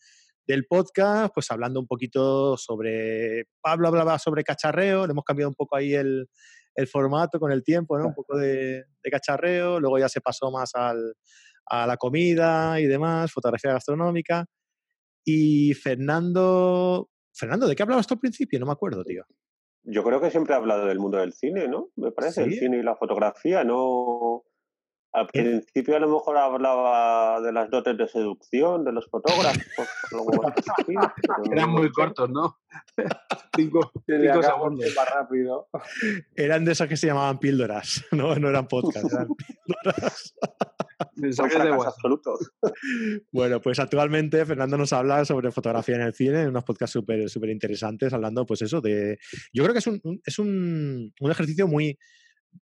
[0.47, 5.55] del podcast, pues hablando un poquito sobre, Pablo hablaba sobre cacharreo, le hemos cambiado un
[5.55, 6.27] poco ahí el,
[6.91, 8.07] formato con el tiempo, ¿no?
[8.07, 11.15] Un poco de, cacharreo, luego ya se pasó más al,
[11.67, 14.45] a la comida y demás, fotografía gastronómica.
[15.23, 18.59] Y Fernando, Fernando, ¿de qué hablabas tú al principio?
[18.59, 19.23] No me acuerdo, tío.
[19.83, 21.89] Yo creo que siempre he hablado del mundo del cine, ¿no?
[21.95, 24.43] Me parece, el cine y la fotografía, no
[25.15, 29.63] al principio a lo mejor hablaba de las dotes de seducción de los fotógrafos.
[31.51, 32.59] Eran muy cortos, ¿no?
[33.55, 34.93] cinco, cinco segundos.
[34.93, 35.69] Más rápido.
[36.35, 40.35] Eran de esas que se llamaban píldoras, no, no eran podcasts, eran píldoras.
[41.15, 42.51] Mensajes de absolutos.
[43.31, 47.29] Bueno, pues actualmente Fernando nos habla sobre fotografía en el cine, en unos podcasts súper
[47.29, 49.17] súper interesantes, hablando pues eso de...
[49.53, 51.97] Yo creo que es un, es un, un ejercicio muy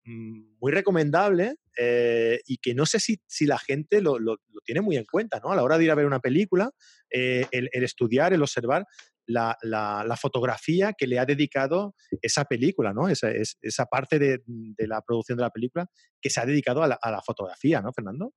[0.03, 4.97] muy recomendable eh, y que no sé si, si la gente lo, lo, tiene muy
[4.97, 5.51] en cuenta, ¿no?
[5.51, 6.71] A la hora de ir a ver una película,
[7.09, 8.85] eh, el, estudiar, el observar
[9.25, 13.07] la, la, fotografía que le ha dedicado esa película, ¿no?
[13.07, 15.87] Esa, esa parte de, de, la producción de la película
[16.19, 18.33] que se ha dedicado a la, a la fotografía, ¿no, Fernando?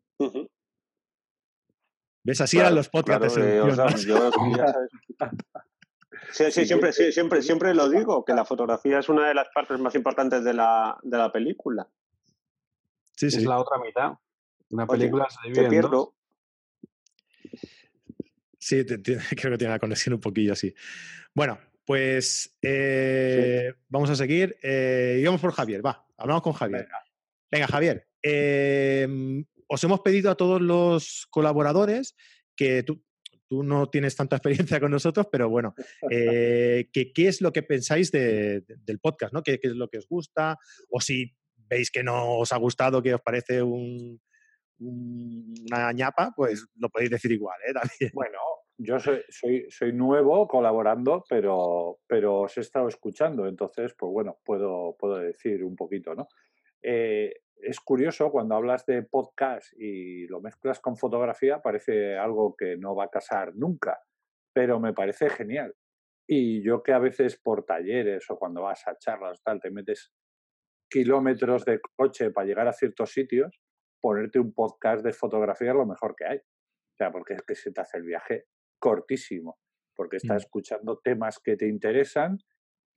[2.25, 2.41] ¿Ves?
[2.41, 3.61] Así eran los podcasts de
[6.31, 9.49] Sí, sí, siempre, sí, siempre, siempre lo digo, que la fotografía es una de las
[9.55, 11.89] partes más importantes de la, de la película.
[13.17, 13.39] Sí, sí.
[13.39, 14.13] Es la otra mitad.
[14.71, 16.15] Una película se divide te pierdo.
[18.59, 20.75] Sí, creo que tiene la conexión un poquillo así.
[21.35, 24.57] Bueno, pues eh, vamos a seguir.
[24.63, 26.89] Eh, y vamos por Javier, va, hablamos con Javier.
[27.51, 28.09] Venga, Javier.
[28.23, 32.15] Em, os hemos pedido a todos los colaboradores
[32.55, 33.03] que tú,
[33.53, 35.75] tú no tienes tanta experiencia con nosotros, pero bueno,
[36.11, 39.35] eh, ¿qué, es lo que pensáis del podcast?
[39.35, 39.43] ¿no?
[39.43, 40.57] ¿Qué, es lo que os gusta?
[40.89, 41.37] O si
[41.69, 44.19] veis que no os ha gustado, que os parece un,
[44.79, 47.75] una ñapa, pues lo podéis decir igual, ¿eh?
[48.15, 48.39] Bueno,
[48.79, 54.39] yo soy, soy, soy nuevo colaborando, pero, pero os he estado escuchando, entonces, pues bueno,
[54.43, 56.27] puedo, puedo decir un poquito, ¿no?
[56.83, 62.77] Eh, es curioso cuando hablas de podcast y lo mezclas con fotografía, parece algo que
[62.77, 64.01] no va a casar nunca,
[64.53, 65.75] pero me parece genial.
[66.29, 70.13] Y yo que a veces por talleres o cuando vas a charlas tal, te metes
[70.91, 73.61] kilómetros de coche para llegar a ciertos sitios,
[74.01, 76.39] ponerte un podcast de fotografía es lo mejor que hay.
[76.39, 78.45] O sea, porque es que se te hace el viaje
[78.79, 79.59] cortísimo,
[79.95, 80.45] porque estás mm.
[80.45, 82.39] escuchando temas que te interesan,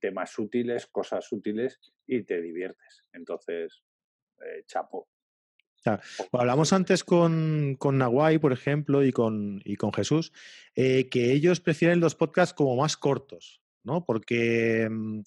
[0.00, 3.02] temas útiles, cosas útiles y te diviertes.
[3.12, 3.82] Entonces,
[4.40, 5.08] eh, chapo.
[6.32, 10.32] hablamos antes con, con Nahuay, por ejemplo, y con, y con Jesús,
[10.74, 14.04] eh, que ellos prefieren los podcasts como más cortos, ¿no?
[14.04, 15.20] Porque mm,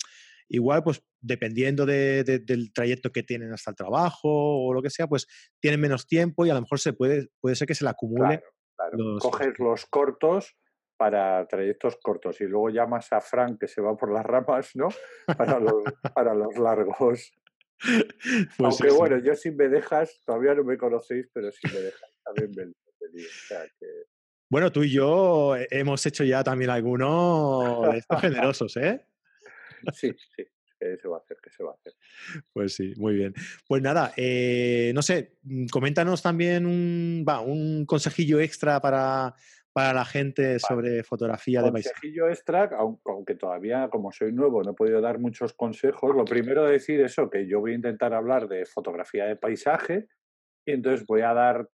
[0.50, 5.28] igual, pues dependiendo del trayecto que tienen hasta el trabajo o lo que sea, pues
[5.60, 8.42] tienen menos tiempo y a lo mejor se puede, puede ser que se le acumule.
[8.94, 9.22] Los...
[9.22, 10.56] Coges los cortos
[11.00, 14.90] para trayectos cortos y luego llamas a Frank que se va por las ramas, ¿no?
[15.38, 15.84] Para los,
[16.14, 17.32] para los largos.
[17.82, 22.12] Pues Aunque bueno, yo si me dejas, todavía no me conocéis, pero si me dejas
[22.26, 22.74] también me,
[24.50, 29.06] Bueno, tú y yo hemos hecho ya también algunos de estos generosos, ¿eh?
[29.94, 30.44] Sí, sí.
[30.78, 31.38] ¿Qué se va a hacer?
[31.42, 31.94] ¿Qué se va a hacer?
[32.54, 33.34] Pues sí, muy bien.
[33.68, 39.36] Pues nada, eh, no sé, mm, coméntanos también un, va, un consejillo extra para,
[39.74, 41.94] para la gente sobre fotografía de paisaje.
[41.94, 42.70] Consejillo extra,
[43.06, 47.30] aunque todavía como soy nuevo no he podido dar muchos consejos, lo primero decir eso,
[47.30, 50.08] que yo voy a intentar hablar de fotografía de paisaje
[50.66, 51.70] y entonces voy a dar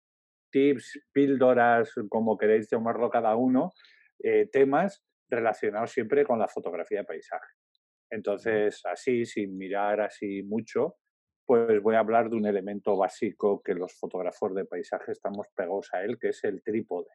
[0.51, 3.73] tips, píldoras, como queréis llamarlo cada uno,
[4.23, 7.53] eh, temas relacionados siempre con la fotografía de paisaje.
[8.09, 10.97] Entonces, así, sin mirar así mucho,
[11.45, 15.93] pues voy a hablar de un elemento básico que los fotógrafos de paisaje estamos pegados
[15.93, 17.09] a él, que es el trípode.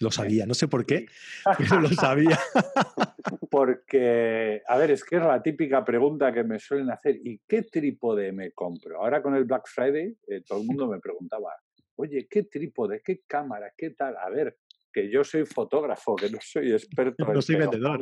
[0.00, 1.06] Lo sabía, no sé por qué,
[1.58, 2.38] pero lo sabía.
[3.50, 7.62] Porque, a ver, es que es la típica pregunta que me suelen hacer, ¿y qué
[7.62, 8.98] trípode me compro?
[8.98, 11.54] Ahora con el Black Friday, eh, todo el mundo me preguntaba,
[11.96, 14.16] oye, ¿qué trípode, qué cámara, qué tal?
[14.16, 14.56] A ver,
[14.92, 18.00] que yo soy fotógrafo, que no soy experto no soy vendedor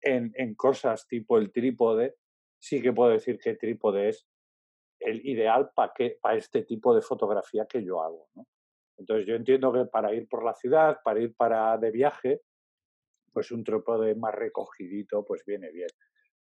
[0.00, 2.16] en, cosas tipo el trípode,
[2.58, 4.26] sí que puedo decir que el trípode es
[5.00, 8.28] el ideal para para este tipo de fotografía que yo hago.
[8.98, 12.42] Entonces yo entiendo que para ir por la ciudad, para ir para de viaje,
[13.32, 15.90] pues un trípode más recogidito pues viene bien.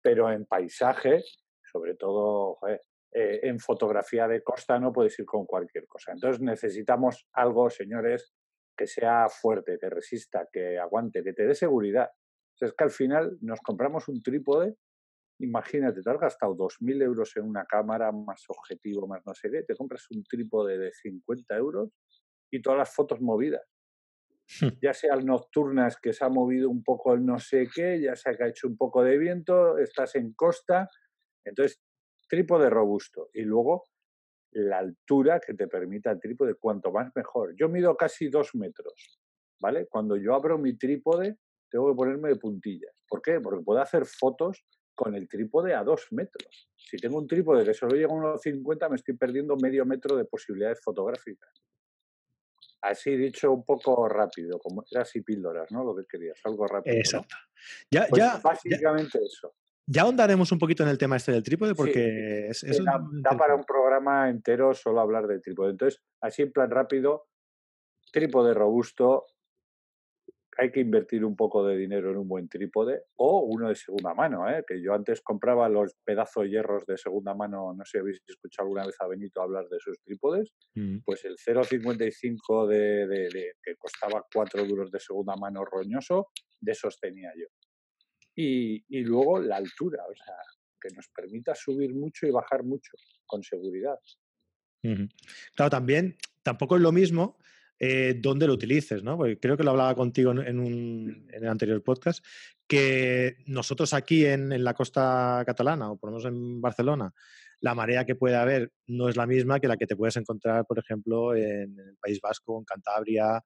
[0.02, 1.24] Pero en paisaje,
[1.72, 6.12] sobre todo eh, en fotografía de costa, no puedes ir con cualquier cosa.
[6.12, 8.34] Entonces necesitamos algo, señores,
[8.78, 12.10] que sea fuerte, que resista, que aguante, que te dé seguridad
[12.64, 14.76] es que al final nos compramos un trípode,
[15.40, 19.64] imagínate, te has gastado 2.000 euros en una cámara, más objetivo, más no sé qué,
[19.64, 21.90] te compras un trípode de 50 euros
[22.54, 23.64] y todas las fotos movidas.
[24.82, 28.36] ya sean nocturnas que se ha movido un poco el no sé qué, ya sea
[28.36, 30.90] que ha hecho un poco de viento, estás en costa,
[31.44, 31.82] entonces
[32.28, 33.86] trípode robusto y luego
[34.52, 37.56] la altura que te permita el trípode, cuanto más mejor.
[37.58, 39.20] Yo mido casi dos metros,
[39.60, 39.88] ¿vale?
[39.88, 41.40] Cuando yo abro mi trípode,
[41.72, 42.94] tengo que ponerme de puntillas.
[43.08, 43.40] ¿Por qué?
[43.40, 44.64] Porque puedo hacer fotos
[44.94, 46.70] con el trípode a dos metros.
[46.78, 50.16] Si tengo un trípode que solo llega a unos 50, me estoy perdiendo medio metro
[50.16, 51.50] de posibilidades fotográficas.
[52.84, 55.86] Así dicho un poco rápido, como era así píldoras, ¿no?
[55.86, 56.98] Lo que querías, algo rápido.
[56.98, 57.36] Exacto.
[57.90, 59.54] Ya, pues ya, básicamente eso.
[59.86, 63.64] Ya ahondaremos un poquito en el tema este del trípode porque es, da, para un
[63.64, 65.72] programa entero solo hablar del trípode.
[65.72, 67.28] Entonces, así en plan rápido,
[68.12, 69.26] trípode robusto,
[70.58, 74.14] hay que invertir un poco de dinero en un buen trípode o uno de segunda
[74.14, 74.64] mano, ¿eh?
[74.68, 78.22] que yo antes compraba los pedazos de hierros de segunda mano, no sé si habéis
[78.28, 81.00] escuchado alguna vez a Benito hablar de sus trípodes, mm.
[81.06, 87.00] pues el 0,55 de, de, que costaba 4 duros de segunda mano roñoso, de esos
[87.00, 87.48] tenía yo.
[88.36, 90.36] Y, y luego la altura, o sea,
[90.82, 92.92] que nos permita subir mucho y bajar mucho
[93.26, 93.98] con seguridad.
[95.56, 97.38] Claro, también tampoco es lo mismo
[97.80, 99.18] eh, dónde lo utilices, ¿no?
[99.18, 102.24] Porque creo que lo hablaba contigo en, un, en el anterior podcast,
[102.68, 107.14] que nosotros aquí en, la costa catalana, o por lo menos en Barcelona,
[107.60, 110.66] la marea que puede haber no es la misma que la que te puedes encontrar,
[110.66, 113.44] por ejemplo, en, el País Vasco, en Cantabria.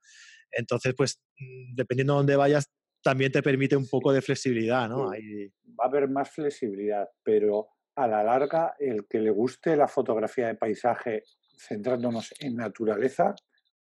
[0.51, 2.69] Entonces, pues, mm, dependiendo de dónde vayas,
[3.03, 5.07] también te permite un poco de flexibilidad, ¿no?
[5.07, 10.47] Va a haber más flexibilidad, pero a la larga, el que le guste la fotografía
[10.47, 11.23] de paisaje
[11.57, 13.33] centrándonos en naturaleza,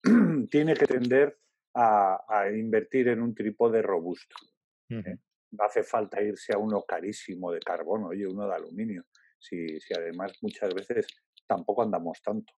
[0.51, 1.39] tiene que tender
[1.75, 4.37] a, invertir en un trípode robusto.
[4.89, 5.19] ¿eh?
[5.51, 9.05] No hace falta irse a uno carísimo de carbono, oye, uno de aluminio.
[9.39, 11.07] Si, si además muchas veces
[11.47, 12.53] tampoco andamos tanto.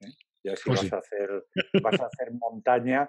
[0.00, 0.12] ¿eh?
[0.44, 0.94] Ya si Pues vas sí.
[0.94, 1.46] a hacer
[1.84, 3.08] vas a hacer montaña,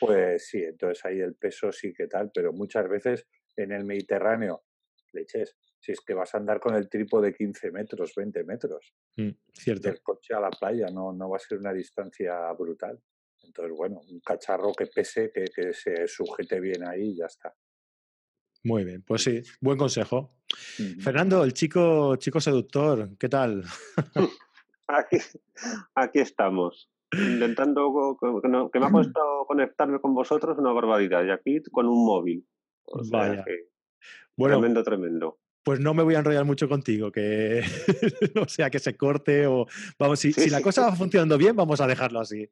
[0.00, 4.64] pues sí, entonces ahí el peso sí que tal, pero muchas veces en el Mediterráneo,
[5.12, 8.94] leches, si es que vas a andar con el trípode de 15 metros, 20 metros,
[9.16, 9.88] Mm, cierto.
[9.88, 13.00] del coche a la playa, no, no va a ser una distancia brutal.
[13.46, 17.54] Entonces, bueno, un cacharro que pese, que, que se sujete bien ahí y ya está.
[18.64, 20.34] Muy bien, pues sí, buen consejo.
[21.00, 23.62] Fernando, el chico, chico seductor, ¿qué tal?
[24.88, 25.16] Aquí,
[25.96, 31.30] aquí estamos, intentando que, no- que me ha costado conectarme con vosotros una barbaridad y
[31.30, 32.46] aquí con un móvil.
[32.84, 33.44] O sea Vaya.
[33.44, 33.68] que
[34.36, 35.38] Bueno, tremendo, tremendo.
[35.66, 37.60] Pues no me voy a enrollar mucho contigo, que
[38.36, 39.66] no sea que se corte o
[39.98, 42.48] vamos, si, Sí, si la cosa va funcionando bien, vamos a dejarlo así.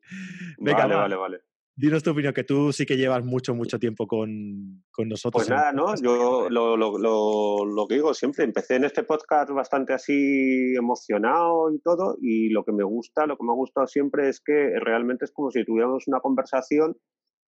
[0.58, 1.40] Venga, Vale, va, vale, vale.
[1.76, 5.44] dinos tu opinión, que tú sí que llevas mucho, mucho tiempo con, con nosotros.
[5.44, 5.94] Pues nada, ¿no?
[5.94, 11.72] Yo lo, lo, lo, lo que digo siempre, empecé en este podcast bastante así emocionado
[11.72, 14.72] y todo, y lo que me gusta, lo que me ha gustado siempre es que
[14.80, 16.96] realmente es como si tuviéramos una conversación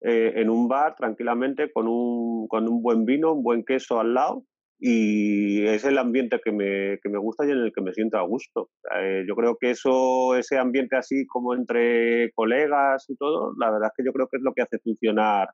[0.03, 4.15] eh, en un bar tranquilamente con un, con un buen vino, un buen queso al
[4.15, 4.45] lado,
[4.81, 8.17] y es el ambiente que me, que me gusta y en el que me siento
[8.19, 8.71] a gusto.
[8.97, 13.89] Eh, yo creo que eso, ese ambiente así como entre colegas y todo, la verdad
[13.89, 15.49] es que yo creo que es lo que hace funcionar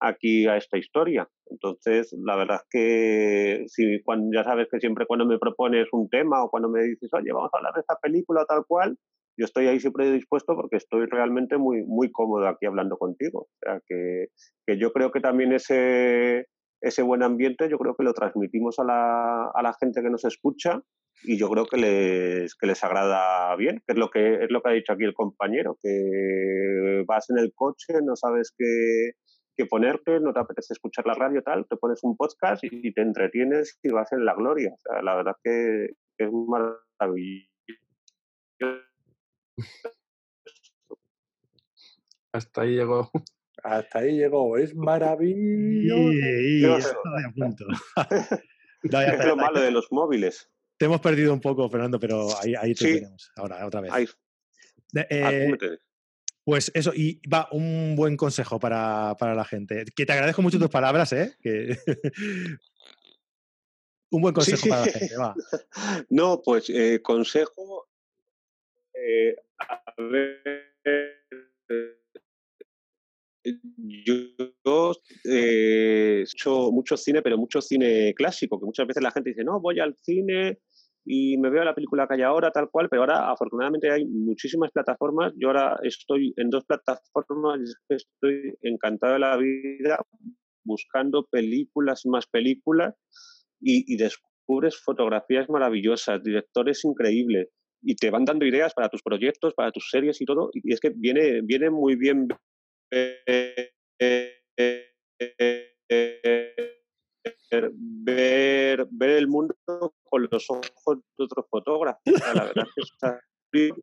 [0.00, 1.28] aquí a esta historia.
[1.46, 6.08] Entonces, la verdad es que si cuando, ya sabes que siempre cuando me propones un
[6.08, 8.96] tema o cuando me dices, oye, vamos a hablar de esta película tal cual,
[9.38, 13.42] yo estoy ahí siempre dispuesto porque estoy realmente muy, muy cómodo aquí hablando contigo.
[13.42, 14.26] O sea, que,
[14.66, 16.46] que yo creo que también ese,
[16.80, 20.24] ese buen ambiente, yo creo que lo transmitimos a la, a la gente que nos
[20.24, 20.82] escucha
[21.24, 24.62] y yo creo que les, que les agrada bien, que es lo que, es lo
[24.62, 29.12] que ha dicho aquí el compañero, que vas en el coche, no sabes qué,
[29.56, 33.02] qué ponerte, no te apetece escuchar la radio, tal, te pones un podcast y te
[33.02, 34.72] entretienes y vas en la gloria.
[35.02, 37.48] La verdad que, que es maravilloso.
[42.32, 43.10] Hasta ahí llegó.
[43.62, 46.12] Hasta ahí llegó, es maravilloso.
[46.12, 46.64] Y, y.
[48.84, 50.48] No, ya Es lo malo de los móviles.
[50.76, 52.94] Te hemos perdido un poco, Fernando, pero ahí, ahí te Sí.
[52.94, 53.32] tenemos.
[53.34, 54.16] Ahora, otra vez.
[54.94, 55.52] Eh.
[56.44, 59.84] Pues eso, y va, un buen consejo para, para la gente.
[59.94, 61.36] Que te agradezco mucho tus palabras, ¿eh?
[61.42, 61.76] Que...
[64.10, 64.68] un buen consejo sí.
[64.68, 65.34] para la gente, va.
[66.08, 67.88] No, pues eh, consejo.
[68.94, 70.68] eh, a ver.
[73.44, 73.54] Eh,
[74.04, 74.92] Yo
[75.24, 79.44] eh, he hecho mucho cine, pero mucho cine clásico, que muchas veces la gente dice,
[79.44, 80.58] no, voy al cine
[81.04, 84.70] y me veo la película que hay ahora, tal cual, pero ahora afortunadamente hay muchísimas
[84.72, 85.32] plataformas.
[85.36, 90.04] Yo ahora estoy en dos plataformas y estoy encantado de la vida
[90.64, 92.94] buscando películas y más películas
[93.60, 97.48] y, y descubres fotografías maravillosas, directores increíbles
[97.82, 100.50] y te van dando ideas para tus proyectos, para tus series y todo.
[100.52, 102.28] Y es que viene, viene muy bien
[108.04, 109.54] ver, ver, el mundo
[110.04, 112.00] con los ojos de otros fotógrafos.
[112.34, 113.20] La verdad es que está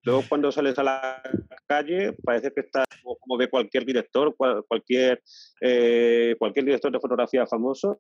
[0.04, 1.22] Luego cuando sales a la
[1.68, 2.86] calle parece que estás
[3.20, 5.22] como, de cualquier director, cual, cualquier,
[5.62, 8.00] eh, cualquier director de fotografía famoso.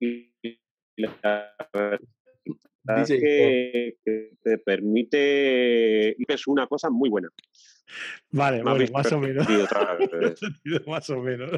[0.00, 0.32] Y
[0.96, 2.00] la verdad
[2.96, 7.28] es que, que, te permite y es una cosa muy buena.
[8.30, 9.46] Vale, bueno, habéis más o menos.
[9.46, 9.68] vez.
[10.86, 11.50] más o menos.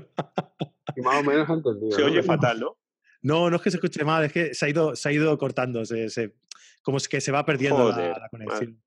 [0.96, 1.92] Y más o menos ha entendido.
[1.92, 2.06] Se ¿no?
[2.08, 2.78] oye fatal, ¿no?
[3.22, 5.36] No, no es que se escuche mal, es que se ha ido, se ha ido
[5.36, 6.34] cortando, se, se-
[6.82, 8.82] como es que se va perdiendo la- Joder, la, conexión.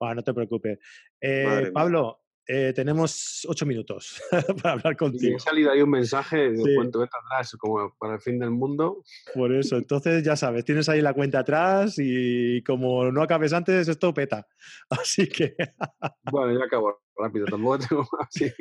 [0.00, 0.78] No te preocupes.
[1.20, 1.70] Eh.
[1.72, 4.20] Pablo, eh, tenemos ocho minutos
[4.62, 5.36] para hablar Y contigo.
[5.36, 6.74] ha salido ahí un mensaje de Sí.
[6.76, 9.02] cuánto vete atrás, como para el fin del mundo.
[9.34, 13.88] Por eso, entonces ya sabes, tienes ahí la cuenta atrás y como no acabes antes,
[13.88, 14.46] esto peta.
[14.90, 15.56] Así que,
[16.32, 18.52] Bueno, ya acabo rápido, tampoco tengo así.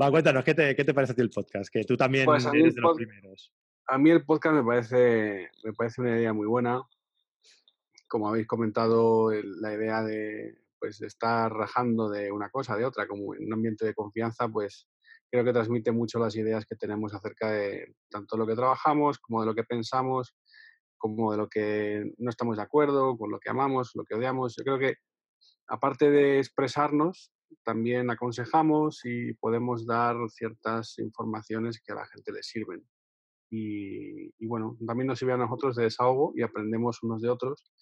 [0.00, 1.70] va, cuéntanos, ¿qué te, qué te parece a ti el podcast?
[1.72, 3.52] Que tú también Pues eres de los primeros.
[3.86, 6.82] A mí el podcast me parece, me parece una idea muy buena.
[8.06, 13.06] Como habéis comentado, el- la idea de, pues, estar rajando de una cosa, de otra,
[13.08, 14.88] como en un ambiente de confianza, pues
[15.30, 19.40] creo que transmite mucho las ideas que tenemos acerca de tanto lo que trabajamos, como
[19.40, 20.34] de lo que pensamos,
[20.96, 24.56] como de lo que no estamos de acuerdo, con lo que amamos, lo que odiamos.
[24.56, 24.94] Yo creo que
[25.68, 27.32] aparte de expresarnos,
[27.64, 32.86] también aconsejamos y podemos dar ciertas informaciones que a la gente le sirven.
[33.50, 37.72] Y, y bueno, también nos sirve a nosotros de desahogo y aprendemos unos de otros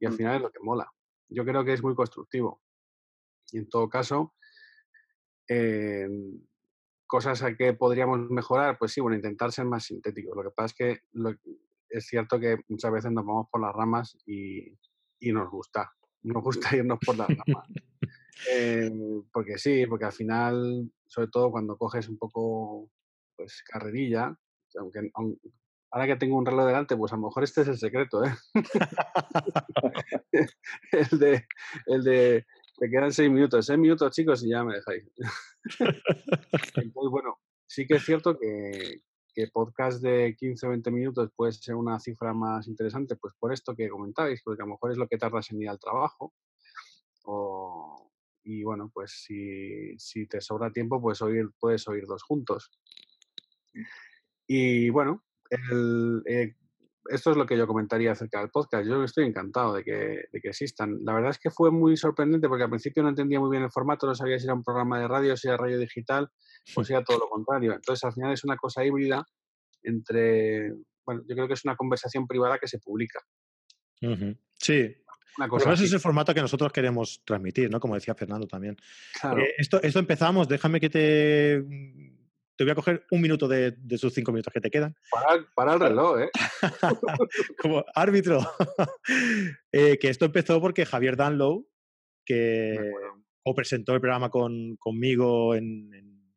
[0.00, 0.16] y al Mm.
[0.16, 0.90] final es lo que mola.
[1.28, 2.62] Yo creo que es muy constructivo.
[3.52, 4.34] Y en todo caso,
[5.48, 6.08] eh,
[7.06, 10.36] cosas a que podríamos mejorar, pues sí, bueno, intentar ser más sintéticos.
[10.36, 11.34] Lo que pasa es que lo-
[11.88, 14.76] es cierto que muchas veces nos vamos por las ramas y,
[15.20, 15.90] y nos gusta,
[16.22, 17.66] nos gusta irnos por las ramas.
[18.50, 18.90] Eh,
[19.32, 22.90] porque sí, porque al final, sobre todo cuando coges un poco
[23.36, 24.36] pues carrerilla,
[24.78, 25.10] aunque,
[25.90, 28.34] ahora que tengo un reloj delante, pues a lo mejor este es el secreto, ¿eh?
[30.92, 31.46] el de,
[31.86, 32.46] el de,
[32.78, 35.04] te quedan seis minutos, seis minutos chicos y ya me dejáis.
[36.76, 39.02] Entonces, bueno, sí que es cierto que,
[39.34, 43.52] que podcast de 15 o 20 minutos puede ser una cifra más interesante, pues por
[43.52, 46.34] esto que comentabais, porque a lo mejor es lo que tardas en ir al trabajo.
[48.44, 52.70] y bueno, pues si, si, te sobra tiempo, pues oír, puedes oír dos juntos.
[54.46, 56.54] Y bueno, el, eh,
[57.08, 58.86] esto es lo que yo comentaría acerca del podcast.
[58.86, 60.98] Yo estoy encantado de que, de que, existan.
[61.04, 63.70] La verdad es que fue muy sorprendente porque al principio no entendía muy bien el
[63.70, 66.28] formato, no sabía si era un programa de radio, si era radio digital
[66.74, 67.72] o si era todo lo contrario.
[67.74, 69.24] Entonces al final es una cosa híbrida
[69.82, 70.72] entre,
[71.04, 73.20] bueno, yo creo que es una conversación privada que se publica.
[74.58, 74.94] Sí.
[75.38, 77.78] Una cosa es el formato que nosotros queremos transmitir, ¿no?
[77.78, 78.76] Como decía Fernando también.
[79.20, 79.40] Claro.
[79.40, 81.64] Eh, esto, esto empezamos, déjame que te
[82.58, 84.92] te voy a coger un minuto de, de sus cinco minutos que te quedan.
[85.54, 86.30] Para, el reloj, ¿eh?
[87.62, 88.40] Como árbitro.
[89.70, 91.68] Eh, que esto empezó porque Javier Danlow,
[92.24, 92.78] que
[93.42, 95.90] o presentó el programa con, conmigo en,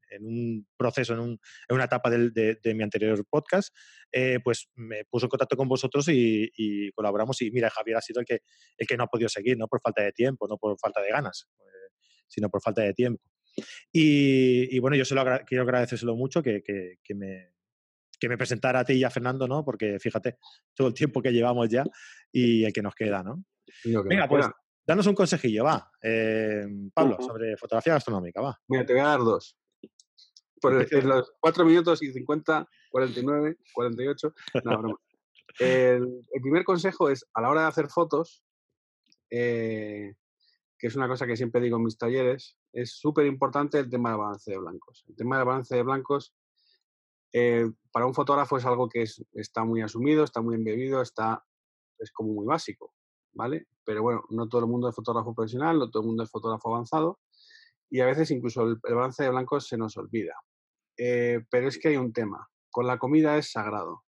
[0.09, 1.29] en, un proceso, en, un,
[1.69, 2.29] en una etapa de,
[2.61, 3.73] de, mi anterior podcast,
[4.11, 7.41] eh, pues me puso en contacto con vosotros y, y, colaboramos.
[7.41, 8.41] Y mira, Javier ha sido el que,
[8.77, 11.09] el que no ha podido seguir, no por falta de tiempo, no por falta de
[11.09, 11.93] ganas, eh,
[12.27, 13.23] sino por falta de tiempo.
[13.91, 17.53] Y, bueno, yo se lo quiero agradecérselo mucho que, que, me,
[18.19, 19.63] que me presentara a ti y a Fernando, ¿no?
[19.63, 20.37] Porque fíjate,
[20.73, 21.83] todo el tiempo que llevamos ya
[22.31, 23.43] y el que nos queda, ¿no?
[23.83, 24.47] Venga, pues
[24.85, 25.89] danos un consejillo, va.
[26.01, 28.59] Eh, Pablo, sobre fotografía gastronómica, va.
[28.67, 29.57] Mira, te voy a dar dos.
[30.59, 34.33] Por el, los 4 minutos y 50, 49, 48.
[34.63, 34.99] No,
[35.59, 38.41] El, el, primer consejo es, a la hora de hacer fotos,
[39.29, 40.13] eh,
[40.81, 44.09] que es una cosa que siempre digo en mis talleres, es súper importante el tema
[44.09, 45.05] del balance de blancos.
[45.07, 46.33] El tema del balance de blancos
[47.31, 51.45] eh, para un fotógrafo es algo que está muy asumido, está muy embebido, está,
[51.99, 52.95] es como muy básico,
[53.33, 53.67] ¿vale?
[53.85, 56.73] Pero bueno, no todo el mundo es fotógrafo profesional, no todo el mundo es fotógrafo
[56.73, 57.19] avanzado
[57.87, 60.33] y a veces incluso el, balance de blancos se nos olvida.
[60.97, 64.03] Eh, pero es que hay un tema, con la comida es sagrado.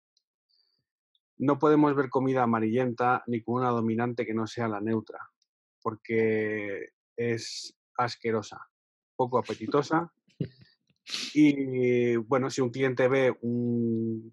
[1.38, 5.33] No podemos ver comida amarillenta ni con una dominante que no sea la neutra
[5.84, 8.58] porque es asquerosa,
[9.16, 10.12] poco apetitosa.
[11.34, 14.32] Y bueno, si un cliente ve un,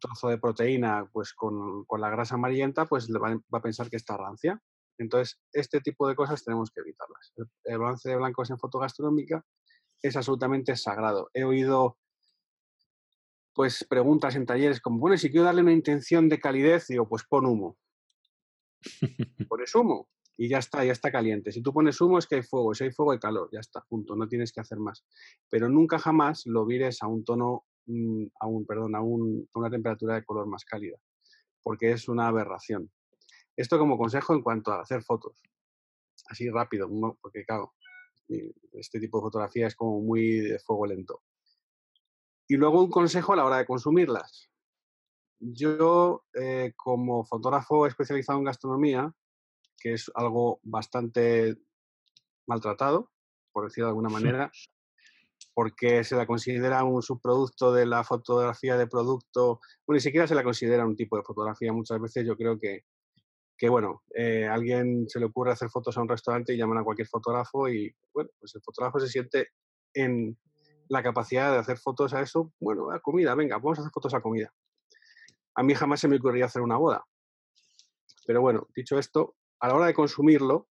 [0.00, 3.96] trozo de proteína pues con, con, la grasa amarillenta, pues le va, a pensar que
[3.96, 4.60] está rancia.
[4.98, 7.32] Entonces, este tipo de cosas tenemos que evitarlas.
[7.64, 9.44] El, balance de blancos en fotogastronómica
[10.02, 11.30] es absolutamente sagrado.
[11.34, 11.98] He oído
[13.54, 17.24] pues preguntas en talleres como, bueno, si quiero darle una intención de calidez, digo, pues
[17.24, 17.78] pon humo.
[19.48, 21.50] Pones humo y ya está, ya está caliente.
[21.50, 23.80] Si tú pones humo es que hay fuego, si hay fuego hay calor, ya está,
[23.82, 25.04] punto, no tienes que hacer más.
[25.48, 30.16] Pero nunca jamás lo vires a un tono, mm, a un, perdón, a, una temperatura
[30.16, 30.98] de color más cálida,
[31.62, 32.90] porque es una aberración.
[33.56, 35.42] Esto como consejo en cuanto a hacer fotos,
[36.28, 36.88] así rápido,
[37.20, 37.72] porque claro,
[38.72, 41.22] este tipo de fotografía es como muy de fuego lento.
[42.48, 44.50] Y luego un consejo a la hora de consumirlas.
[45.38, 49.12] Yo, eh, como fotógrafo especializado en gastronomía,
[49.86, 51.56] que es algo bastante
[52.48, 53.12] maltratado,
[53.52, 54.50] por decirlo de alguna manera,
[55.54, 60.34] porque se la considera un subproducto de la fotografía de producto, bueno, ni siquiera se
[60.34, 61.72] la considera un tipo de fotografía.
[61.72, 62.80] Muchas veces yo creo que,
[63.56, 66.84] que bueno, eh, alguien se le ocurre hacer fotos a un restaurante y llaman a
[66.84, 69.50] cualquier fotógrafo y, bueno, pues el fotógrafo se siente
[69.94, 70.36] en
[70.88, 74.14] la capacidad de hacer fotos a eso, bueno, a comida, venga, vamos a hacer fotos
[74.14, 74.52] a comida.
[75.54, 77.06] A mí jamás se me ocurriría hacer una boda.
[78.26, 80.68] Pero bueno, dicho esto, a la hora de consumirlo,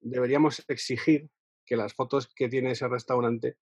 [0.00, 1.30] deberíamos exigir
[1.64, 3.56] que las fotos que tiene ese restaurante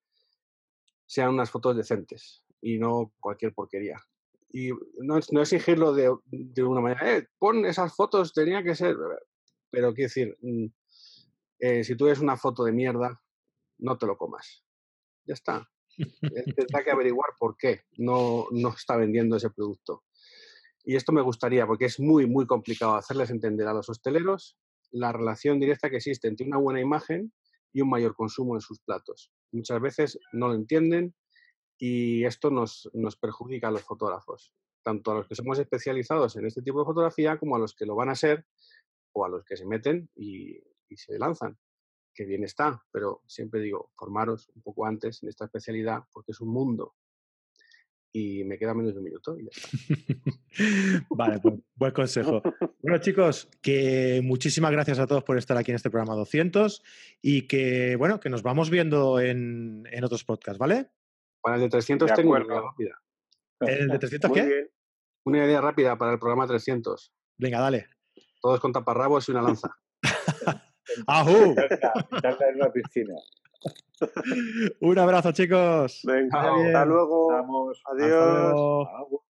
[1.04, 4.02] sean unas fotos decentes y no cualquier porquería.
[4.50, 6.08] Y no, exigirlo de,
[6.62, 8.96] una manera, eh, pon esas fotos, tenía que ser.
[9.70, 10.66] Pero quiero decir, mm,
[11.58, 13.20] eh, si tú ves una foto de mierda,
[13.78, 14.64] no te lo comas.
[15.26, 15.68] Ya está.
[16.56, 20.04] Tendrá que averiguar por qué no, no está vendiendo ese producto.
[20.84, 24.58] Y esto me gustaría, porque es muy, muy complicado hacerles entender a los hosteleros
[24.90, 27.32] la relación directa que existe entre una buena imagen
[27.72, 29.32] y un mayor consumo en sus platos.
[29.50, 31.14] Muchas veces no lo entienden
[31.78, 34.52] y esto nos, nos perjudica a los fotógrafos,
[34.84, 37.86] tanto a los que somos especializados en este tipo de fotografía como a los que
[37.86, 38.46] lo van a ser
[39.12, 40.60] o a los que se meten y,
[40.96, 41.58] se lanzan.
[42.14, 46.40] Que bien está, pero siempre digo, formaros un poco antes en esta especialidad porque es
[46.40, 46.94] un mundo
[48.16, 49.68] y me queda menos de un minuto y ya está.
[51.10, 52.42] vale, pues, buen consejo.
[52.80, 56.80] Bueno, chicos, que muchísimas gracias a todos por estar aquí en este programa 200
[57.20, 60.90] y que, bueno, que nos vamos viendo en, en otros podcasts, ¿vale?
[61.42, 62.54] Para el de 300 De tengo una acuerdo.
[62.54, 63.02] idea rápida.
[63.60, 64.46] ¿El de 300 Muy qué?
[64.46, 64.70] bien.
[65.26, 67.12] Una idea rápida para el programa 300.
[67.38, 67.88] Venga, dale.
[68.40, 69.76] Todos con taparrabos y una lanza.
[71.08, 71.56] ¡Ajú!
[71.56, 73.14] En una piscina.
[74.80, 76.00] Un abrazo, chicos.
[76.04, 77.28] Venga, hasta luego.
[77.32, 77.80] Vamos.
[77.86, 78.52] Hasta Adiós.
[78.52, 79.24] luego.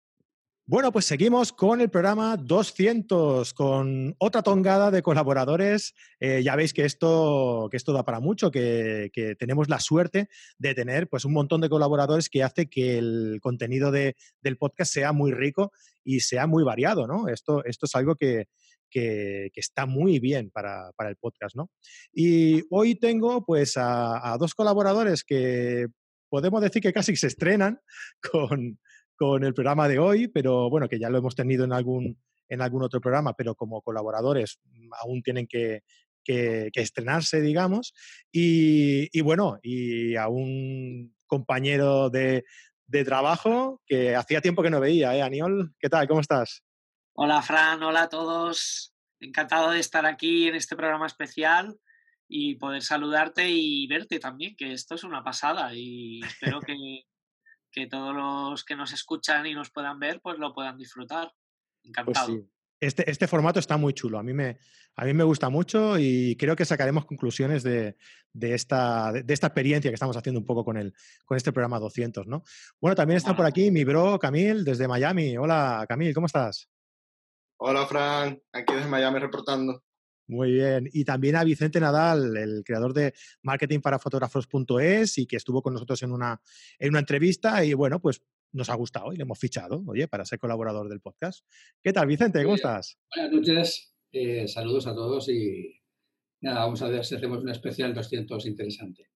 [0.68, 5.94] Bueno, pues seguimos con el programa 200, con otra tongada de colaboradores.
[6.20, 10.30] Eh, ya veis que esto, que esto da para mucho, que, que tenemos la suerte
[10.60, 14.94] de tener pues, un montón de colaboradores que hace que el contenido de- del podcast
[14.94, 15.74] sea muy rico
[16.06, 17.06] y sea muy variado.
[17.06, 17.28] ¿no?
[17.28, 18.46] Esto, esto es algo que,
[18.92, 21.56] que- está muy bien para, para el podcast.
[21.56, 21.72] ¿no?
[22.14, 25.88] Y hoy tengo pues, a, dos colaboradores que
[26.30, 27.80] podemos decir que casi se estrenan
[28.32, 28.80] con,
[29.16, 32.20] con el programa de hoy, pero bueno, que ya lo hemos tenido en algún,
[32.50, 35.82] en algún otro programa, pero como colaboradores mm, aún tienen que,
[36.24, 37.94] que- estrenarse, digamos.
[38.32, 42.44] Y, y bueno, y a un compañero de,
[42.88, 45.22] de trabajo que hacía tiempo que no veía, ¿eh?
[45.22, 46.08] Aniol, ¿qué tal?
[46.08, 46.62] ¿Cómo estás?
[47.24, 48.96] Hola Fran, hola a todos.
[49.20, 51.78] Encantado de estar aquí en este programa especial
[52.28, 56.76] y poder saludarte y verte también, que esto es una pasada y espero que,
[57.72, 61.32] que todos los que nos escuchan y nos puedan ver, pues lo puedan disfrutar.
[61.84, 62.28] Pues Encantado.
[62.30, 62.50] sí.
[62.80, 64.18] Este, este formato está muy chulo.
[64.18, 64.58] A mí me,
[64.96, 67.98] a mí me gusta mucho y creo que sacaremos conclusiones de,
[68.34, 70.92] de esta, de, de esta experiencia que estamos haciendo un poco con, el,
[71.24, 72.26] con este programa 200.
[72.26, 72.42] ¿no?
[72.80, 75.38] Bueno, también está por aquí mi bro Camil desde Miami.
[75.38, 76.68] Hola, Camil, ¿cómo estás?
[77.64, 78.42] Hola, Fran.
[78.54, 79.84] Aquí desde Miami reportando.
[80.28, 80.90] Muy bien.
[80.92, 86.12] Y también a Vicente Nadal, el creador de marketingparafotógrafos.es y que estuvo con nosotros en
[86.12, 86.42] una,
[86.80, 90.26] en una entrevista y bueno, pues nos ha gustado y le hemos fichado, oye, para
[90.26, 91.46] ser colaborador del podcast.
[91.84, 92.42] ¿Qué tal, Vicente?
[92.42, 92.98] ¿Cómo estás?
[93.16, 95.80] Buenas noches, eh, saludos a todos y
[96.42, 99.11] nada, vamos a ver si hacemos un especial 200 interesante.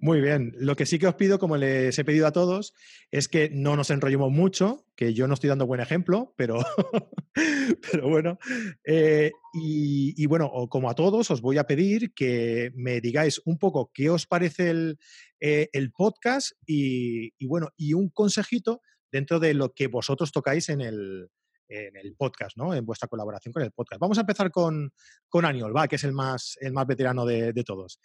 [0.00, 0.54] Muy bien.
[0.56, 2.72] Lo que sí que os pido, como les he pedido a todos,
[3.10, 6.58] es que no nos enrollemos mucho, que yo no estoy dando buen ejemplo, pero,
[7.90, 8.38] pero bueno.
[8.84, 13.90] Eh, y, bueno, como a todos, os voy a pedir que me digáis un poco
[13.92, 14.98] qué os parece el,
[15.40, 20.68] eh, el podcast y, y bueno, y un consejito dentro de lo que vosotros tocáis
[20.68, 21.28] en el,
[21.68, 22.74] en el podcast, ¿no?
[22.74, 24.00] En vuestra colaboración con el podcast.
[24.00, 24.92] Vamos a empezar con,
[25.28, 28.00] con Aniol, va, que es el más, el más veterano de, de todos.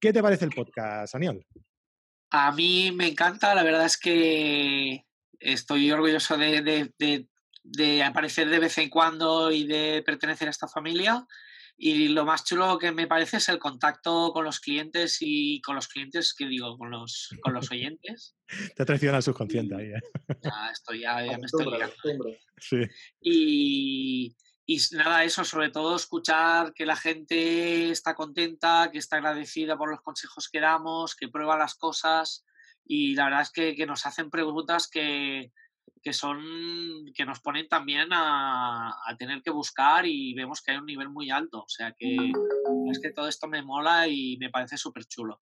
[0.00, 1.44] ¿Qué te parece el podcast, Aniol?
[2.30, 5.04] A mí me encanta, la verdad es que
[5.40, 7.28] estoy orgulloso de, de- de-
[7.70, 11.26] de aparecer de vez en cuando y de pertenecer a esta familia.
[11.76, 15.76] Y lo más chulo que me parece es el contacto con los clientes y con
[15.76, 18.36] los clientes, que digo, con los, con los oyentes.
[18.74, 20.00] Te traiciona el subconsciente ahí, ¿eh?
[20.42, 21.94] Ya estoy, ya, ya me estoy liando.
[22.58, 22.78] Sí.
[23.20, 24.36] Y,
[24.70, 29.90] y nada, eso, sobre todo escuchar que la gente está contenta, que está agradecida por
[29.90, 32.44] los consejos que damos, que prueba las cosas
[32.84, 35.52] y la verdad es que, que nos hacen preguntas que,
[36.02, 36.42] que son
[37.14, 41.08] que nos ponen también a, a tener que buscar y vemos que hay un nivel
[41.08, 41.62] muy alto.
[41.62, 42.30] O sea que
[42.90, 45.40] es que todo esto me mola y me parece súper chulo.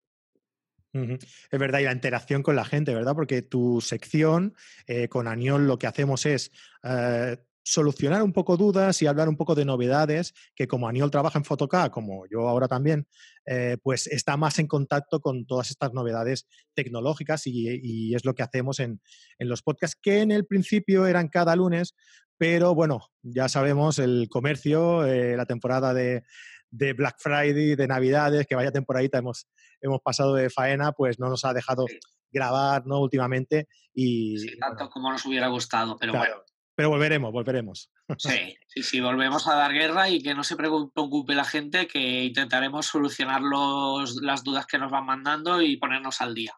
[0.93, 3.13] Es verdad, y la interacción con la gente, ¿verdad?
[3.13, 4.55] Porque tu sección
[4.88, 6.51] eh, con Aniol lo que hacemos es
[6.84, 7.38] eh,
[7.70, 11.45] solucionar un poco dudas y hablar un poco de novedades, que como Aniol trabaja en
[11.45, 13.07] Photocad, como yo ahora también,
[13.45, 18.34] eh, pues está más en contacto con todas estas novedades tecnológicas y, y es lo
[18.34, 19.01] que hacemos en,
[19.38, 21.93] en los podcasts, que en el principio eran cada lunes,
[22.38, 26.24] pero bueno, ya sabemos el comercio, eh, la temporada de,
[26.72, 29.47] de Black Friday, de Navidades, que vaya temporadita hemos,
[29.80, 31.86] hemos pasado de faena, pues no nos ha dejado
[32.32, 32.99] grabar ¿no?
[32.99, 36.48] últimamente y Sí, bueno, tanto como nos hubiera gustado, pero claro, bueno.
[36.80, 37.91] Pero volveremos, volveremos.
[38.17, 42.23] Sí, sí, sí, volvemos a dar guerra y que no se preocupe la gente, que
[42.23, 46.53] intentaremos solucionar los, las dudas que nos van mandando y ponernos al día.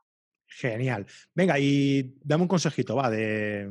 [0.46, 1.08] Genial.
[1.34, 3.68] Venga, y dame un consejito, va, de,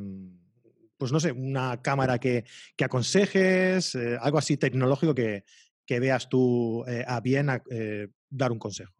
[0.97, 2.43] pues no sé, una cámara que,
[2.75, 5.45] que aconsejes, eh, algo así tecnológico que,
[5.85, 8.91] que veas tú eh, a bien a, eh, dar un consejo.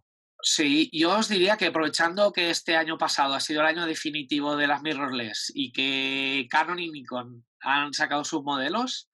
[0.43, 4.55] Sí, yo os diría que aprovechando que este año pasado ha sido el año definitivo
[4.55, 9.09] de las mirrorless y que Canon y Nikon han sacado sus modelos,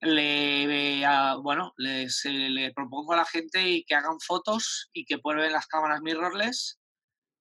[0.00, 5.04] le, a- bueno, les, eh, le propongo a la gente y que hagan fotos y
[5.04, 6.80] que prueben las cámaras mirrorless,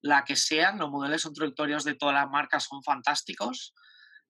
[0.01, 3.73] la que sean, los modelos introductorios de todas las marcas son fantásticos,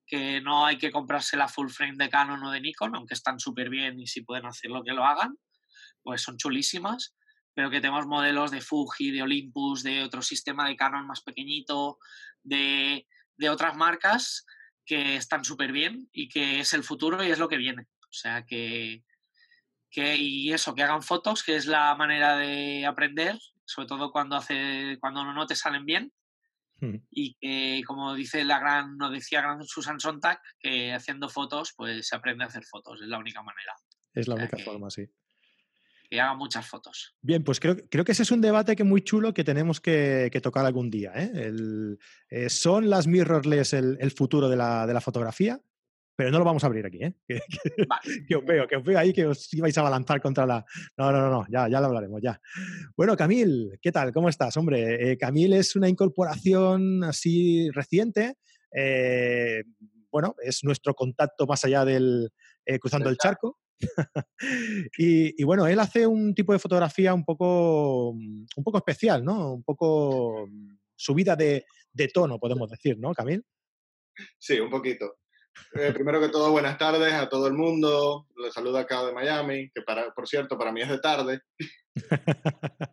[0.05, 3.39] que no hay que comprarse la full frame de Canon o de Nikon, aunque están
[3.39, 5.37] súper bien y si pueden hacerlo que lo hagan,
[6.03, 7.16] pues son chulísimas
[7.57, 11.97] pero que tenemos modelos de Fuji, de Olympus, de otro sistema de Canon más pequeñito,
[12.43, 14.45] de, de otras marcas
[14.85, 17.87] que están súper bien y que es el futuro y es lo que viene.
[18.03, 19.03] O sea que,
[19.89, 24.35] que, y eso, que hagan fotos, que es la manera de aprender, sobre todo cuando
[24.35, 26.13] hace, cuando no te salen bien.
[26.79, 26.97] Hmm.
[27.09, 32.07] Y que, como dice la gran, nos decía gran Susan Sontag, que haciendo fotos, pues
[32.07, 33.73] se aprende a hacer fotos, es la única manera.
[34.13, 35.07] Es la O sea única que- forma, sí.
[36.09, 37.15] Que haga muchas fotos.
[37.21, 40.29] Bien, pues creo, creo que ese es un debate que muy chulo que tenemos que,
[40.31, 41.11] que tocar algún día.
[41.15, 41.31] ¿eh?
[41.33, 41.99] El-
[42.29, 45.59] eh, ¿Son las mirrorless el, el futuro de la, de la fotografía?
[46.15, 47.13] Pero no lo vamos a abrir aquí, ¿eh?
[47.27, 47.35] Que,
[47.75, 48.25] que- Vale.
[48.27, 50.65] que os veo, que os veo ahí que os ibais a balanzar contra la...
[50.97, 52.39] No, no, no, no, ya, ya lo hablaremos, ya.
[52.95, 54.13] Bueno, Camil, ¿qué tal?
[54.13, 54.55] ¿Cómo estás?
[54.57, 58.35] Hombre, eh, Camil es una incorporación así reciente.
[58.71, 59.63] eh,
[60.09, 62.31] bueno, es nuestro contacto más allá del
[62.79, 63.59] cruzando el charco.
[64.97, 69.23] y, y bueno, él hace un tipo de fotografía un poco, mm, un poco especial,
[69.23, 69.53] ¿no?
[69.53, 73.43] Un poco mm, subida de, de tono, podemos decir, ¿no, Camil?
[74.39, 75.17] Sí, un poquito.
[75.73, 78.27] Eh, primero que todo, buenas tardes a todo el mundo.
[78.43, 81.41] Les saludo acá de Miami, que para, por cierto, para mí es de tarde.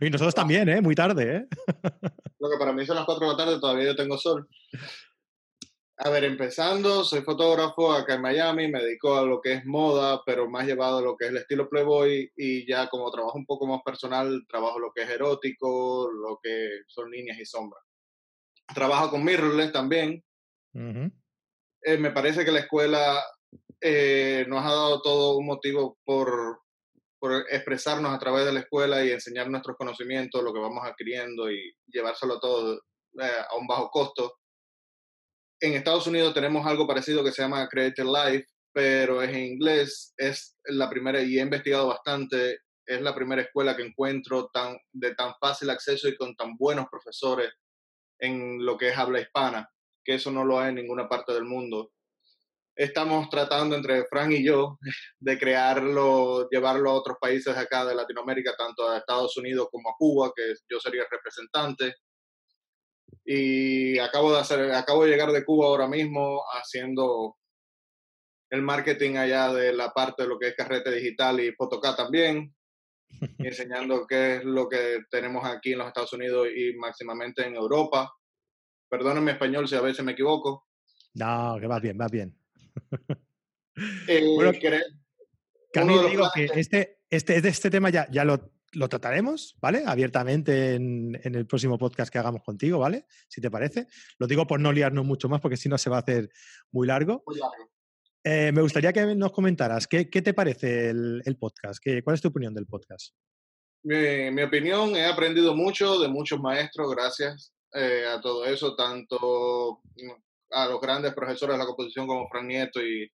[0.00, 0.80] y nosotros también, ¿eh?
[0.80, 1.46] Muy tarde, ¿eh?
[2.38, 4.48] Lo que para mí son las 4 de la tarde, todavía yo tengo sol.
[5.98, 10.22] A ver, empezando, soy fotógrafo acá en Miami, me dedico a lo que es moda,
[10.24, 13.46] pero más llevado a lo que es el estilo Playboy y ya como trabajo un
[13.46, 17.84] poco más personal, trabajo lo que es erótico, lo que son líneas y sombras.
[18.74, 20.24] Trabajo con mirrorless también.
[20.74, 23.22] Eh, me parece que la escuela
[23.80, 26.62] eh, nos ha dado todo un motivo por,
[27.18, 31.50] por expresarnos a través de la escuela y enseñar nuestros conocimientos, lo que vamos adquiriendo
[31.50, 32.76] y llevárselo todo
[33.20, 34.38] eh, a un bajo costo.
[35.62, 40.12] En Estados Unidos tenemos algo parecido que se llama Creative Life, pero es en inglés,
[40.16, 45.14] es la primera, y he investigado bastante, es la primera escuela que encuentro tan, de
[45.14, 47.48] tan fácil acceso y con tan buenos profesores
[48.18, 49.70] en lo que es habla hispana,
[50.04, 51.92] que eso no lo hay en ninguna parte del mundo.
[52.74, 54.80] Estamos tratando entre Frank y yo
[55.20, 59.94] de crearlo, llevarlo a otros países acá de Latinoamérica, tanto a Estados Unidos como a
[59.96, 61.94] Cuba, que yo sería representante.
[63.24, 67.36] Y acabo de hacer, acabo de llegar de Cuba ahora mismo haciendo
[68.50, 72.54] el marketing allá de la parte de lo que es carrete digital y Photocad también,
[73.38, 77.54] y enseñando qué es lo que tenemos aquí en los Estados Unidos y máximamente en
[77.54, 78.12] Europa.
[78.88, 80.66] Perdonen mi español si a veces me equivoco.
[81.14, 82.36] No, que vas bien, vas bien.
[84.06, 84.52] Eh, Bueno,
[85.76, 89.82] uno de los digo que este, este, este tema ya, ya lo, lo trataremos, ¿vale?
[89.86, 93.06] Abiertamente en, en el próximo podcast que hagamos contigo, ¿vale?
[93.28, 93.86] Si te parece.
[94.18, 96.30] Lo digo por no liarnos mucho más, porque si no se va a hacer
[96.70, 97.22] muy largo.
[97.26, 97.70] muy largo.
[98.24, 101.82] Eh, me gustaría que nos comentaras, ¿qué, qué te parece el, el podcast?
[101.82, 103.14] ¿Qué, ¿Cuál es tu opinión del podcast?
[103.82, 109.80] Mi, mi opinión, he aprendido mucho de muchos maestros gracias eh, a todo eso, tanto
[109.96, 110.12] mm,
[110.52, 113.10] a los grandes profesores de la composición como Fran Nieto y...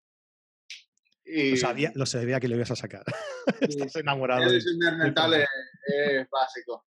[1.24, 3.04] y Lo sabía, lo sabía que lo ibas a sacar.
[3.60, 4.42] Estás enamorado.
[4.44, 5.48] el diseño mental es,
[5.86, 6.84] es básico.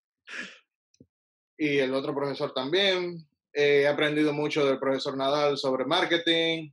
[1.57, 3.27] Y el otro profesor también.
[3.53, 6.71] Eh, he aprendido mucho del profesor Nadal sobre marketing,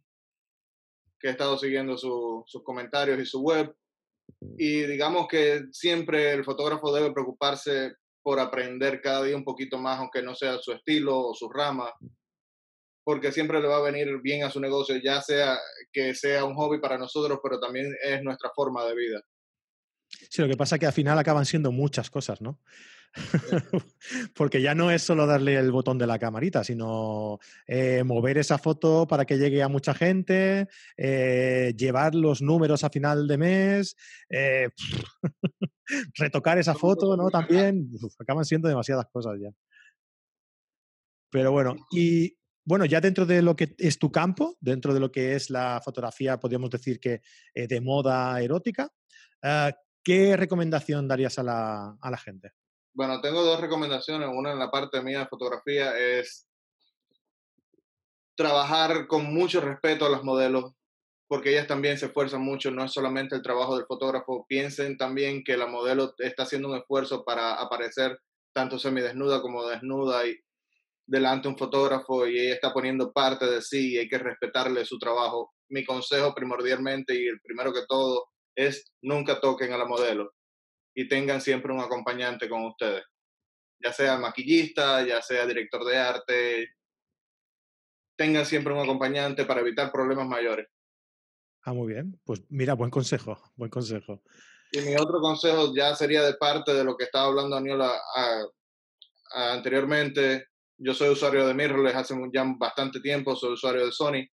[1.18, 3.74] que he estado siguiendo su- sus comentarios y su web.
[4.58, 9.98] Y digamos que siempre el fotógrafo debe preocuparse por aprender cada día un poquito más,
[9.98, 11.90] aunque no sea su estilo o su rama,
[13.05, 15.59] porque siempre le va a venir bien a su negocio, ya sea
[15.92, 19.20] que sea un hobby para nosotros, pero también es nuestra forma de vida.
[20.09, 22.61] Sí, lo que pasa es que al final acaban siendo muchas cosas, ¿no?
[24.34, 28.59] Porque ya no es solo darle el botón de la camarita, sino eh, mover esa
[28.59, 33.96] foto para que llegue a mucha gente, eh, llevar los números a final de mes,
[34.30, 34.68] eh,
[36.14, 37.30] retocar esa foto, ¿no?
[37.30, 39.50] También uf, acaban siendo demasiadas cosas ya.
[41.30, 45.12] Pero bueno, y bueno, ya dentro de lo que es tu campo, dentro de lo
[45.12, 47.20] que es la fotografía, podríamos decir que
[47.54, 48.90] eh, de moda erótica,
[49.42, 49.70] ah,
[50.02, 52.52] ¿qué recomendación darías a la, a la gente?
[52.94, 54.28] Bueno, tengo dos recomendaciones.
[54.32, 56.48] Una en la parte mía de fotografía es
[58.36, 60.72] trabajar con mucho respeto a los modelos,
[61.26, 64.46] porque ellas también se esfuerzan mucho, no es solamente el trabajo del fotógrafo.
[64.48, 68.18] Piensen también que la modelo está haciendo un esfuerzo para aparecer
[68.54, 70.38] tanto semidesnuda como desnuda y
[71.07, 74.84] delante de un fotógrafo y ella está poniendo parte de sí y hay que respetarle
[74.84, 75.52] su trabajo.
[75.68, 80.32] Mi consejo primordialmente y el primero que todo es nunca toquen a la modelo
[80.94, 83.05] y tengan siempre un acompañante con ustedes,
[83.82, 86.68] ya sea maquillista, ya sea director de arte,
[88.16, 90.68] tengan siempre un acompañante para evitar problemas mayores.
[91.62, 92.20] Ah, muy bien.
[92.24, 94.22] Pues mira, buen consejo, buen consejo.
[94.70, 98.42] Y mi otro consejo ya sería de parte de lo que estaba hablando Aniola a-
[99.34, 100.48] a- anteriormente,
[100.79, 104.27] Yo soy usuario de mirrorless hace ya bastante tiempo, soy usuario de Sony.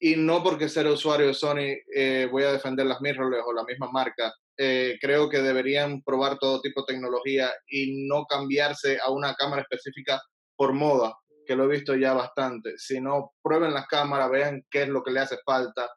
[0.00, 3.64] Y no porque ser usuario de Sony eh, voy a defender las mirrorless o la
[3.64, 4.32] misma marca.
[4.56, 9.62] Eh, creo que deberían probar todo tipo de tecnología y no cambiarse a una cámara
[9.62, 10.20] específica
[10.56, 11.14] por moda,
[11.46, 12.74] que lo he visto ya bastante.
[12.78, 15.88] Sino prueben las cámaras, vean qué es lo que le hace falta.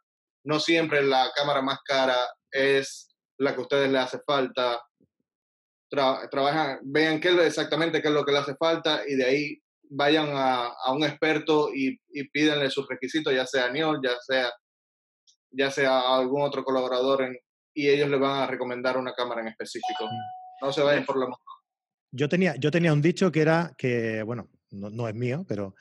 [0.44, 2.18] No siempre la cámara más cara
[2.52, 4.82] es la que a ustedes les hace falta.
[5.96, 9.62] Trabajan, vean qué es exactamente qué es lo que le hace falta y de ahí
[9.90, 14.52] vayan a, a un experto y, y, pídanle sus requisitos, ya sea NIOL, ya sea,
[15.52, 17.38] ya sea algún otro colaborador, en,
[17.74, 20.10] y ellos le van a recomendar una cámara en específico.
[20.62, 21.28] No se vayan por la
[22.16, 25.76] yo tenía, yo tenía un dicho que era que, bueno, no, no es mío, pero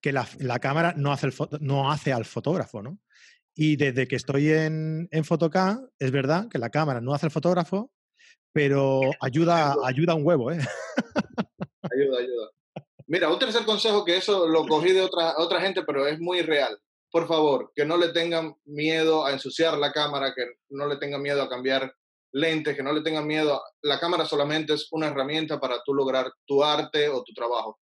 [0.00, 2.98] que la, la cámara no hace, el no hace al fotógrafo, ¿no?
[3.54, 7.32] Y desde que estoy en, en Photocá, es verdad que la cámara no hace el
[7.32, 7.92] fotógrafo,
[8.56, 10.58] pero ayuda, ayuda un huevo, ¿eh?
[11.82, 12.50] Ayuda, ayuda.
[13.06, 16.40] Mira, un tercer consejo que eso lo cogí de otra, otra gente, pero es muy
[16.40, 16.76] real.
[17.10, 21.22] Por favor, que no le tengan miedo a ensuciar la cámara, que no le tengan
[21.22, 21.94] miedo a cambiar
[22.32, 23.62] lentes, que no le tengan miedo.
[23.82, 27.78] La cámara solamente es una herramienta para tú lograr tu arte o tu trabajo.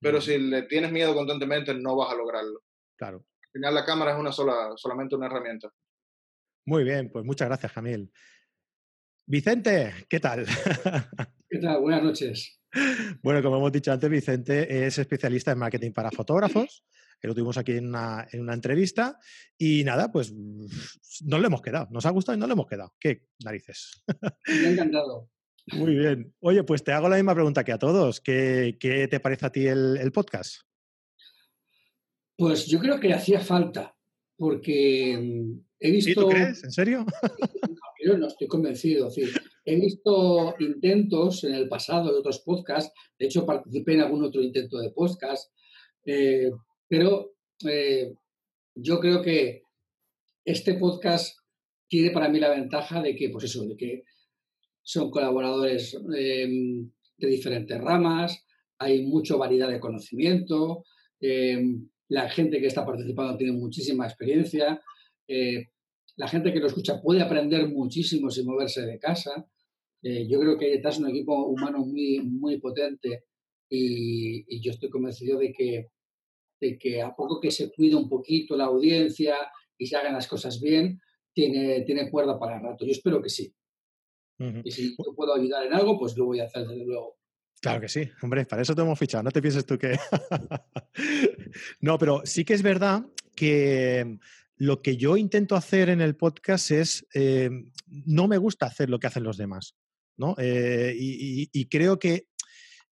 [0.00, 2.60] Pero si le tienes miedo constantemente, no vas a lograrlo.
[2.98, 3.24] Claro
[3.54, 5.70] final la cámara es una sola, solamente una herramienta.
[6.66, 8.10] Muy bien, pues muchas gracias, Jamil.
[9.26, 10.44] Vicente, ¿qué tal?
[11.48, 11.80] ¿Qué tal?
[11.80, 12.60] Buenas noches.
[13.22, 16.84] Bueno, como hemos dicho antes, Vicente es especialista en marketing para fotógrafos.
[17.22, 19.18] Lo tuvimos aquí en una, en una, entrevista
[19.56, 21.88] y nada, pues no le hemos quedado.
[21.90, 22.94] Nos ha gustado y no le hemos quedado.
[23.00, 24.04] ¿Qué narices?
[24.46, 25.30] Me ha encantado.
[25.72, 26.34] Muy bien.
[26.40, 28.20] Oye, pues te hago la misma pregunta que a todos.
[28.20, 30.62] ¿Qué, qué te parece a ti el, el podcast?
[32.36, 33.96] Pues yo creo que hacía falta,
[34.36, 36.10] porque mm, he visto...
[36.10, 36.64] ¿Y tú crees?
[36.64, 37.06] ¿En serio?
[38.04, 39.08] Yo no estoy convencido.
[39.64, 44.42] he visto intentos en el pasado de otros podcasts, de hecho participé en algún otro
[44.42, 45.50] intento de podcast,
[46.04, 46.50] eh,
[46.86, 47.34] pero
[47.66, 48.12] eh,
[48.74, 49.62] yo creo que
[50.44, 51.38] este podcast
[51.88, 54.04] tiene para mí la ventaja de que, pues eso, de que
[54.82, 56.46] son colaboradores eh,
[57.16, 58.44] de diferentes ramas,
[58.78, 60.84] hay mucha variedad de conocimiento,
[62.14, 64.80] la gente que está participando tiene muchísima experiencia,
[65.26, 65.70] eh,
[66.16, 69.44] la gente que lo escucha puede aprender muchísimo sin moverse de casa.
[70.00, 73.24] Eh, yo creo que detrás un equipo humano muy, muy potente
[73.68, 75.88] y, yo estoy convencido de que,
[76.60, 79.34] de que a poco que se cuida un poquito la audiencia
[79.76, 81.00] y se hagan las cosas bien,
[81.32, 82.84] tiene, tiene cuerda para el rato.
[82.86, 83.52] Yo espero que sí.
[84.64, 87.16] Y si yo puedo ayudar en algo, pues lo voy a hacer desde luego.
[87.64, 89.98] Claro que sí, hombre, para eso te hemos fichado, no te pienses tú que...
[91.80, 94.18] no, pero sí que es verdad que
[94.56, 97.48] lo que yo intento hacer en el podcast es, eh,
[97.86, 99.76] no me gusta hacer lo que hacen los demás,
[100.18, 100.34] ¿no?
[100.36, 102.26] Eh, y, creo que,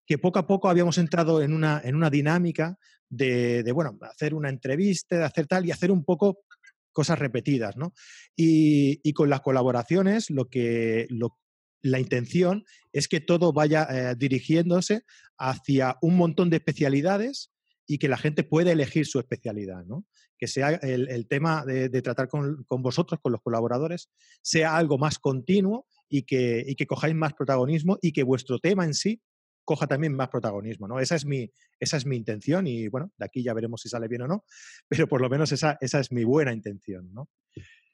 [0.07, 2.79] que, poco a poco habíamos entrado en una, en una dinámica
[3.11, 6.45] de, de, bueno, hacer una entrevista, de hacer tal y hacer un poco
[6.93, 7.93] cosas repetidas, ¿no?
[8.35, 11.37] Y, y, con las colaboraciones lo que, lo,
[11.83, 15.03] la intención es que todo vaya eh, dirigiéndose
[15.39, 17.53] hacia un montón de especialidades
[17.87, 20.07] y que la gente pueda elegir su especialidad, ¿no?
[20.39, 24.11] Que sea el, tema de, tratar con, vosotros, con los colaboradores,
[24.43, 29.20] sea algo más continuo y que, cojáis más protagonismo y que vuestro tema en sí
[29.64, 30.99] coja también más protagonismo, ¿no?
[30.99, 34.09] Esa es mi, esa es mi intención y, bueno, de aquí ya veremos si sale
[34.09, 34.45] bien o no,
[34.89, 37.28] pero por lo menos esa, esa es mi buena intención, ¿no?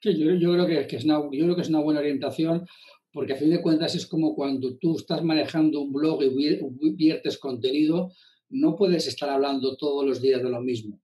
[0.01, 2.65] Sí, yo, yo creo que, que, es una, yo creo que es una buena orientación
[3.11, 7.37] porque a fin de cuentas es como cuando tú estás manejando un blog y viertes
[7.37, 8.11] contenido,
[8.49, 10.99] no puedes estar hablando todos los días de lo mismo.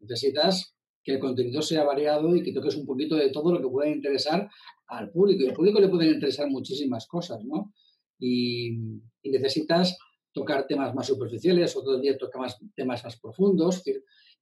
[0.00, 3.68] Necesitas que el contenido sea variado y que toques un poquito de todo lo que
[3.68, 4.48] pueda interesar
[4.88, 5.42] al público.
[5.42, 7.72] Y al público le pueden interesar muchísimas cosas, ¿no?
[8.18, 8.76] Y,
[9.24, 9.98] necesitas
[10.32, 13.82] tocar temas más superficiales, otro día tocar más, temas más profundos,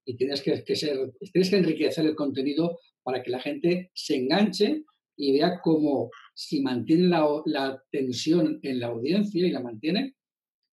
[0.05, 4.15] y tienes que, que, ser, tienes que enriquecer el contenido para que la gente se
[4.15, 4.85] enganche
[5.17, 10.15] y vea cómo si mantiene la, tensión en la audiencia y la mantiene,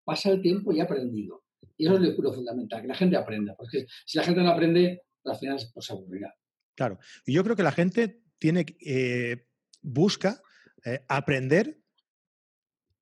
[0.04, 1.44] pasa el tiempo y ha aprendido.
[1.76, 3.54] Y eso es lo fundamental, que la gente aprenda.
[3.56, 6.34] Porque si la gente no aprende, al final pues, se aburrirá.
[6.74, 6.98] Claro.
[7.24, 9.46] Y yo creo que la gente tiene, eh,
[9.80, 10.42] busca
[10.84, 11.78] eh, aprender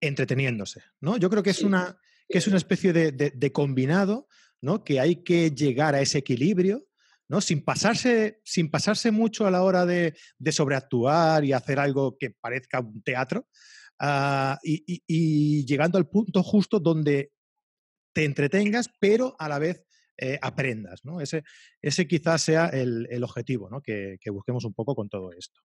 [0.00, 0.82] entreteniéndose.
[1.00, 1.16] ¿no?
[1.16, 4.28] Yo creo que es, una, que es una especie de, de, combinado
[4.60, 4.84] ¿no?
[4.84, 6.86] que hay que llegar a ese equilibrio
[7.30, 7.40] ¿no?
[7.40, 10.14] Sin pasarse, sin pasarse mucho a la hora de,
[10.50, 13.46] sobreactuar y hacer algo que parezca un teatro,
[14.00, 17.30] ah, y, llegando al punto justo donde
[18.12, 19.86] te entretengas, pero a la vez
[20.18, 21.04] eh, aprendas.
[21.04, 21.20] ¿no?
[21.20, 21.44] Ese,
[21.80, 25.60] ese quizás sea el, objetivo que, busquemos un poco con todo esto.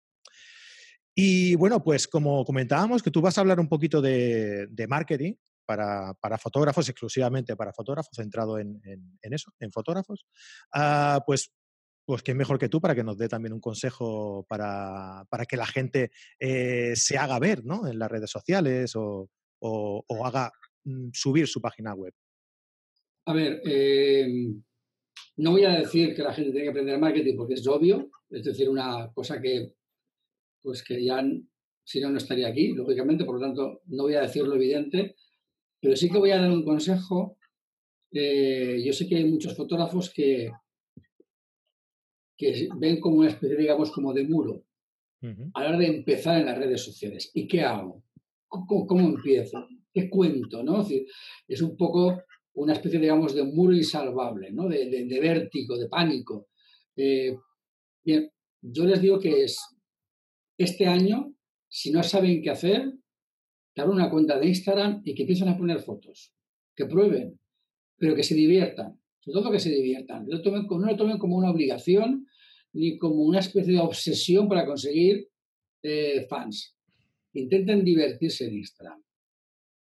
[1.16, 5.36] Y bueno, pues como comentábamos, que tú vas a hablar un poquito de, marketing,
[5.66, 10.26] para, para, fotógrafos, exclusivamente para fotógrafos, centrado en, en, eso, en fotógrafos,
[10.74, 11.52] ah, pues
[12.06, 15.58] pues quién mejor que tú para que nos dé también un consejo para, para que
[15.58, 17.88] la gente eh, se haga ver ¿no?
[17.88, 20.52] en las redes sociales o, o, haga
[20.84, 22.14] mm, subir su página web.
[23.26, 24.28] A ver, eh,
[25.38, 28.44] no voy a decir que la gente tiene que aprender marketing porque es obvio, es
[28.44, 29.74] decir, una cosa que,
[30.62, 31.24] pues que ya,
[31.86, 35.16] si no, no estaría aquí, lógicamente, por lo tanto, no voy a decir lo evidente,
[35.84, 37.38] pero sí que voy a dar un consejo.
[38.10, 40.50] Eh, yo sé que hay muchos fotógrafos que,
[42.38, 44.64] que ven como una especie, digamos, como de muro
[45.54, 47.32] a la hora de empezar en las redes sociales.
[47.34, 48.02] ¿Y qué hago?
[48.48, 49.68] ¿Cómo, empiezo?
[49.94, 50.64] ¿Qué cuento?
[50.64, 50.82] ¿no?
[50.82, 51.08] Es, decir,
[51.50, 52.24] es un poco
[52.54, 54.70] una especie, digamos, de muro insalvable, ¿no?
[54.70, 56.48] de, de, vértigo, de pánico.
[56.96, 57.36] Eh,
[58.06, 58.32] bien,
[58.62, 59.60] yo les digo que es
[60.58, 61.34] este año,
[61.68, 62.94] si no saben qué hacer,
[63.74, 66.34] que abran una cuenta de Instagram y que empiecen a poner fotos,
[66.76, 67.40] que prueben,
[67.98, 70.28] pero que se diviertan, sobre todo que se diviertan.
[70.28, 72.28] No, lo tomen como una obligación
[72.74, 75.30] ni como una especie de obsesión para conseguir
[75.82, 76.76] eh, fans.
[77.34, 79.02] Intenten divertirse en Instagram.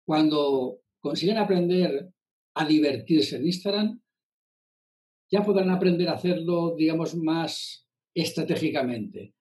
[0.04, 2.10] Cuando consiguen aprender
[2.54, 4.00] a divertirse en Instagram,
[5.30, 9.34] ya podrán aprender a hacerlo, digamos, más estratégicamente.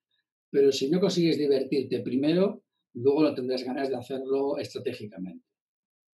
[0.49, 2.63] Pero si no consigues divertirte primero,
[2.94, 5.46] luego no tendrás ganas de hacerlo estratégicamente.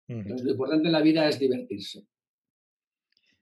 [0.06, 2.06] Entonces, lo importante en la vida es divertirse.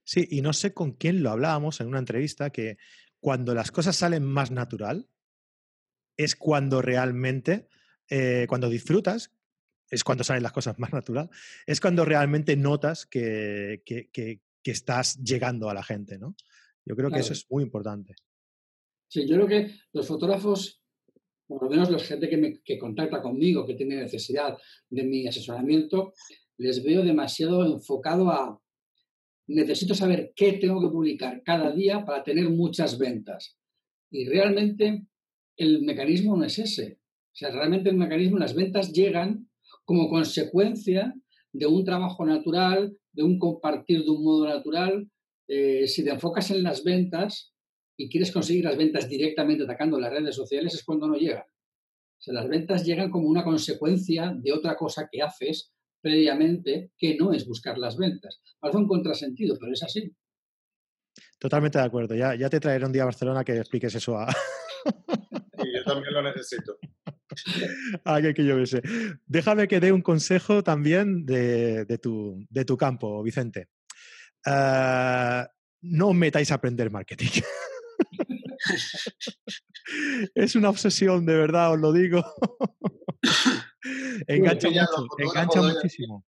[0.03, 2.77] Sí, y no sé con quién lo hablábamos en una entrevista, que
[3.19, 5.07] cuando las cosas salen más natural,
[6.17, 7.67] es cuando realmente,
[8.09, 9.31] eh, cuando disfrutas,
[9.89, 11.29] es cuando salen las cosas más natural,
[11.65, 16.35] es cuando realmente notas que, que, estás llegando a la gente, ¿no?
[16.85, 18.15] Yo creo que eso es muy importante.
[19.09, 20.82] Sí, yo creo que los fotógrafos,
[21.47, 24.57] por lo menos la gente que, me, que contacta conmigo, que tiene necesidad
[24.89, 26.13] de mi asesoramiento,
[26.57, 28.59] les veo demasiado enfocado a
[29.47, 33.57] necesito saber qué tengo que publicar cada día para tener muchas ventas.
[34.09, 35.05] Y realmente
[35.57, 36.99] el mecanismo no es ese.
[37.33, 39.49] O sea, realmente el mecanismo, las ventas llegan
[39.85, 41.13] como consecuencia
[41.51, 45.09] de un trabajo natural, de un compartir de un modo natural.
[45.47, 47.52] Eh, si te enfocas en las ventas
[47.97, 51.45] y quieres conseguir las ventas directamente atacando las redes sociales, es cuando no llega.
[51.45, 57.15] O sea, las ventas llegan como una consecuencia de otra cosa que haces previamente, que
[57.15, 58.41] no es buscar las ventas.
[58.59, 60.13] Parece un contrasentido, pero es así.
[61.39, 62.15] Totalmente de acuerdo.
[62.15, 64.27] Ya, ya te traeré un día a Barcelona que expliques eso a...
[65.57, 66.77] yo también lo necesito.
[68.05, 68.81] Ah, que, yo sé.
[69.25, 73.69] Déjame que dé un consejo también de, tu, de tu, campo, Vicente.
[74.45, 75.45] Uh,
[75.81, 77.41] no metáis a aprender marketing.
[80.35, 82.23] es una obsesión, de verdad, os lo digo.
[84.27, 86.25] engancha mucho, engancha muchísimo.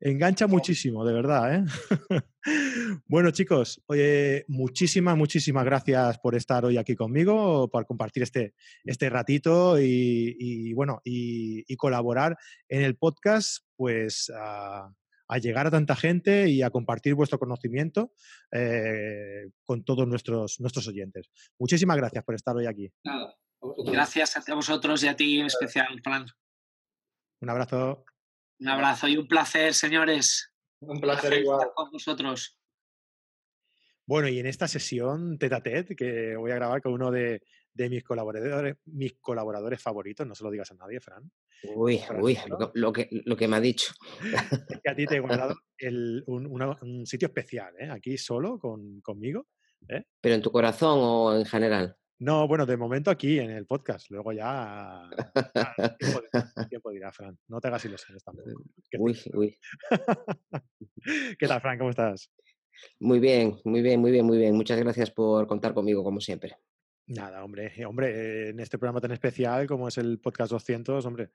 [0.00, 1.54] Engancha muchísimo, de verdad.
[1.56, 1.64] ¿eh?
[3.06, 8.54] bueno, chicos, oye, muchísimas, muchísimas gracias por estar hoy aquí conmigo, por compartir este,
[8.84, 12.36] este ratito y, bueno, y, colaborar
[12.68, 14.30] en el podcast, pues
[15.28, 18.12] a, llegar a tanta gente y a compartir vuestro conocimiento
[18.50, 21.30] eh, con todos nuestros, nuestros oyentes.
[21.58, 22.90] Muchísimas gracias por estar hoy aquí.
[23.04, 23.34] Nada.
[23.60, 26.26] Gracias a vosotros y a ti en especial, Fran.
[27.40, 28.04] Un abrazo.
[28.60, 30.52] Un abrazo y un placer, señores.
[30.80, 31.68] Un placer, igual.
[31.74, 32.58] con vosotros.
[34.06, 37.42] Bueno, y en esta sesión tete a tete que voy a grabar con uno de,
[37.74, 41.30] mis colaboradores, mis colaboradores favoritos, no se lo digas a nadie, Fran.
[41.74, 42.38] Uy, uy,
[42.74, 43.92] lo, que, lo que me ha dicho.
[44.68, 45.56] Es que a ti te he guardado
[46.26, 47.90] un, sitio especial, ¿eh?
[47.90, 49.46] aquí solo con, conmigo.
[49.88, 50.04] ¿eh?
[50.20, 51.96] ¿Pero en tu corazón o en general?
[52.20, 54.10] No, bueno, de momento aquí en el podcast.
[54.10, 55.08] Luego ya.
[56.68, 57.38] tiempo, dirá, Fran.
[57.46, 58.50] No te hagas ilusiones tampoco.
[58.98, 59.56] Uy, uy.
[61.38, 61.78] ¿Qué tal, Fran?
[61.78, 62.32] ¿Cómo estás?
[62.98, 64.54] Muy bien, muy bien, muy bien, muy bien.
[64.56, 66.56] Muchas gracias por contar conmigo, como siempre.
[67.08, 71.30] Nada, hombre, eh, hombre, en este programa tan especial como es el podcast 200, hombre,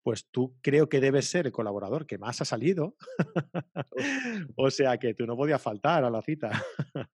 [0.00, 2.96] pues tú creo que debes ser el colaborador que más ha salido.
[4.56, 6.50] o sea que tú no podías faltar a la cita.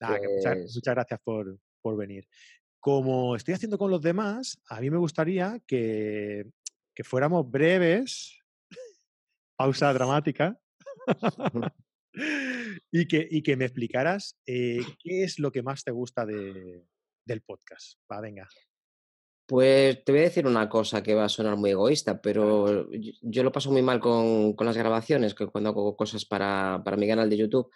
[0.00, 2.26] Nada, muchas, pues muchas, gracias por, por venir.
[2.80, 6.50] Como estoy haciendo con los demás, a mí me gustaría que,
[7.04, 8.40] fuéramos breves,
[9.56, 10.58] pausa dramática,
[12.90, 16.84] y, que, y que me explicaras eh, qué es lo que más te gusta de,
[17.24, 17.98] del podcast.
[18.10, 18.48] Va, venga.
[19.46, 23.42] Pues te voy a decir una cosa que va a sonar muy egoísta, pero yo,
[23.42, 27.28] lo paso muy mal con, las grabaciones, que cuando hago cosas para, para mi canal
[27.28, 27.70] de YouTube,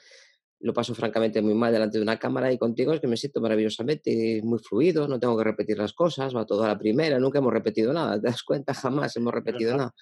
[0.60, 3.40] lo paso francamente muy mal delante de una cámara y contigo es que me siento
[3.40, 7.38] maravillosamente muy fluido, no tengo que repetir las cosas, va todo a la primera, nunca
[7.38, 8.74] hemos repetido nada, ¿te das cuenta?
[8.74, 9.94] Jamás hemos repetido nada.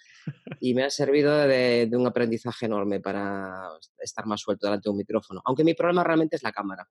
[0.60, 3.68] Y me ha servido de, de un aprendizaje enorme para
[3.98, 6.88] estar más suelto delante de un micrófono, aunque mi problema realmente es la cámara.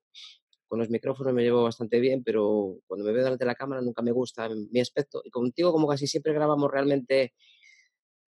[0.68, 3.82] Con los micrófonos me llevo bastante bien, pero cuando me veo delante de la cámara
[3.82, 5.22] nunca me gusta mi aspecto.
[5.24, 7.34] Y contigo, como casi siempre grabamos realmente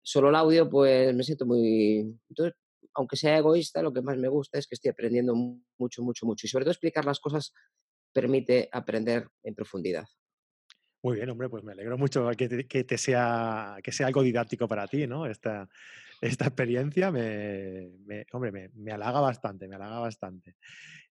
[0.02, 2.18] solo el audio, pues me siento muy...
[2.28, 2.54] Entonces,
[2.94, 5.34] aunque sea egoísta, lo que más me gusta es que estoy aprendiendo
[5.78, 6.46] mucho, mucho, mucho.
[6.46, 7.52] Y sobre todo explicar las cosas
[8.12, 10.04] permite aprender en profundidad.
[11.02, 14.68] Muy bien, hombre, pues me alegro mucho que te, que sea, que sea algo didáctico
[14.68, 15.26] para ti, ¿no?
[15.26, 15.68] Esta,
[16.20, 17.90] esta experiencia me
[18.32, 20.54] hombre, me, me, halaga bastante, me halaga bastante.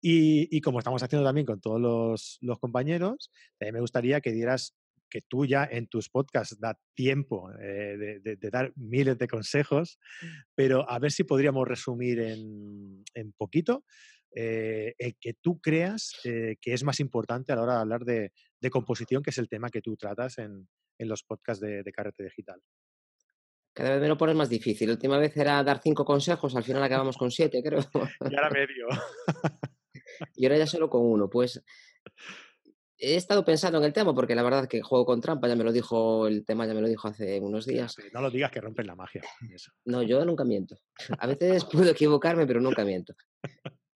[0.07, 4.31] Y, y, como estamos haciendo también con todos los, los compañeros, eh, me gustaría que
[4.31, 4.75] dieras
[5.09, 9.27] que tú ya en tus podcasts da tiempo eh, de, de, de, dar miles de
[9.27, 9.97] consejos,
[10.53, 13.83] pero a ver si podríamos resumir en, en poquito
[14.35, 18.05] eh, el que tú creas eh, que es más importante a la hora de hablar
[18.05, 18.31] de,
[18.61, 20.67] de, composición, que es el tema que tú tratas en,
[20.99, 22.61] en los podcasts de, de Carrete Digital.
[23.73, 24.87] Cada vez me lo pones más difícil.
[24.89, 27.79] La última vez era dar cinco consejos, al final acabamos con siete, creo.
[28.29, 28.87] Y ahora medio.
[30.35, 31.29] y ahora ya solo con uno.
[31.29, 31.61] Pues
[32.97, 35.63] he estado pensando en el tema porque la verdad que juego con trampa, ya me
[35.63, 37.95] lo dijo, el tema ya me lo dijo hace unos días.
[38.13, 39.21] No lo digas que rompen la magia.
[39.53, 39.71] Eso.
[39.85, 40.77] No, yo nunca miento.
[41.19, 43.13] A veces puedo equivocarme, pero nunca miento.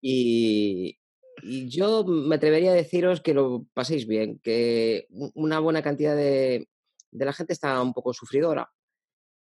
[0.01, 0.97] Y,
[1.41, 6.67] y, yo me atrevería a deciros que lo paséis bien, que una buena cantidad de,
[7.11, 8.69] de la gente está un poco sufridora.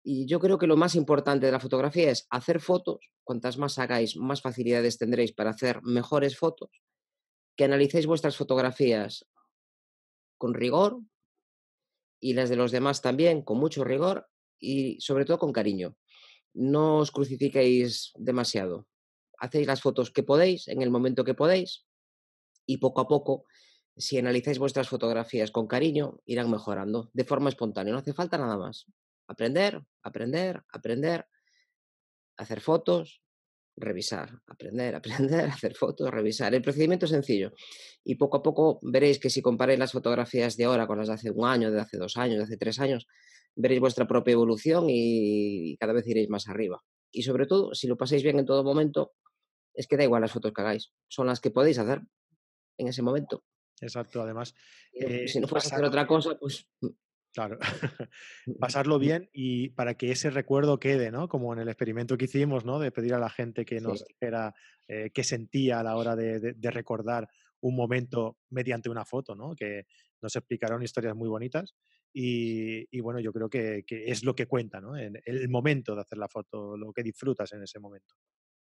[0.04, 3.12] Y yo creo que lo más importante de la fotografía es hacer fotos.
[3.24, 6.70] Cuantas más hagáis, más facilidades tendréis para hacer mejores fotos.
[7.56, 9.26] Que analicéis vuestras fotografías
[10.38, 11.02] con rigor
[12.22, 14.28] y las de los demás también con mucho rigor
[14.60, 15.95] y sobre todo con cariño.
[16.54, 18.88] No os crucifiquéis demasiado.
[19.38, 21.86] Hacéis las fotos que podéis en el momento que podéis
[22.66, 23.45] y poco a poco,
[23.97, 27.93] si analizáis vuestras fotografías con cariño, irán mejorando de forma espontánea.
[27.93, 28.86] No hace falta nada más.
[29.30, 31.28] Aprender, aprender, aprender,
[32.36, 33.22] hacer fotos,
[33.78, 36.54] revisar, aprender, aprender, hacer fotos, revisar.
[36.54, 37.54] El procedimiento es sencillo
[38.04, 41.14] y poco a poco veréis que si comparáis las fotografías de ahora con las de
[41.14, 43.08] hace un año, de hace dos años, de hace tres años,
[43.56, 46.82] veréis vuestra propia evolución y, cada vez iréis más arriba.
[47.12, 49.14] Y sobre todo, si lo pasáis bien en todo momento,
[49.76, 52.02] es que da igual las fotos que hagáis, son las que podéis hacer
[52.78, 53.44] en ese momento.
[53.80, 54.56] Exacto, además.
[54.92, 56.68] Eh, si no fueras a hacer otra cosa, pues
[57.34, 57.60] Claro,
[58.60, 61.30] pasarlo bien y para que ese recuerdo quede, ¿no?
[61.30, 62.80] Como en el experimento que hicimos, ¿no?
[62.80, 64.56] De pedir a la gente que nos dijera
[64.88, 67.30] eh, qué sentía a la hora de, de, de, recordar
[67.62, 69.56] un momento mediante una foto, ¿no?
[69.56, 69.86] Que
[70.22, 71.76] nos explicaron historias muy bonitas
[72.12, 74.98] y, y bueno, yo creo que, que, es lo que cuenta, ¿no?
[74.98, 78.16] En el momento de hacer la foto, lo que disfrutas en ese momento.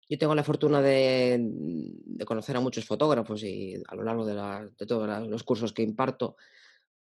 [0.10, 4.34] Yo tengo la fortuna de, de conocer a muchos fotógrafos y a lo largo de,
[4.34, 6.36] la, de todos los cursos que imparto,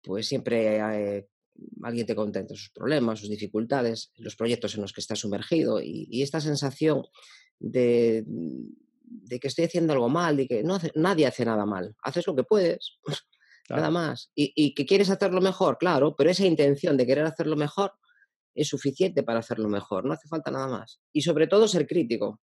[0.01, 1.29] pues siempre eh,
[1.83, 6.07] alguien te contenta sus problemas, sus dificultades, los proyectos en los que estás sumergido y,
[6.11, 7.05] y esta sensación
[7.59, 11.95] de, de, que estoy haciendo algo mal y que no hace, nadie hace nada mal,
[12.03, 12.99] haces lo que puedes,
[13.67, 13.83] claro.
[13.83, 17.57] nada más, y, y, que quieres hacerlo mejor, claro, pero esa intención de querer hacerlo
[17.57, 17.93] mejor
[18.55, 21.01] es suficiente para hacerlo mejor, no hace falta nada más.
[21.13, 22.41] Y sobre todo ser crítico,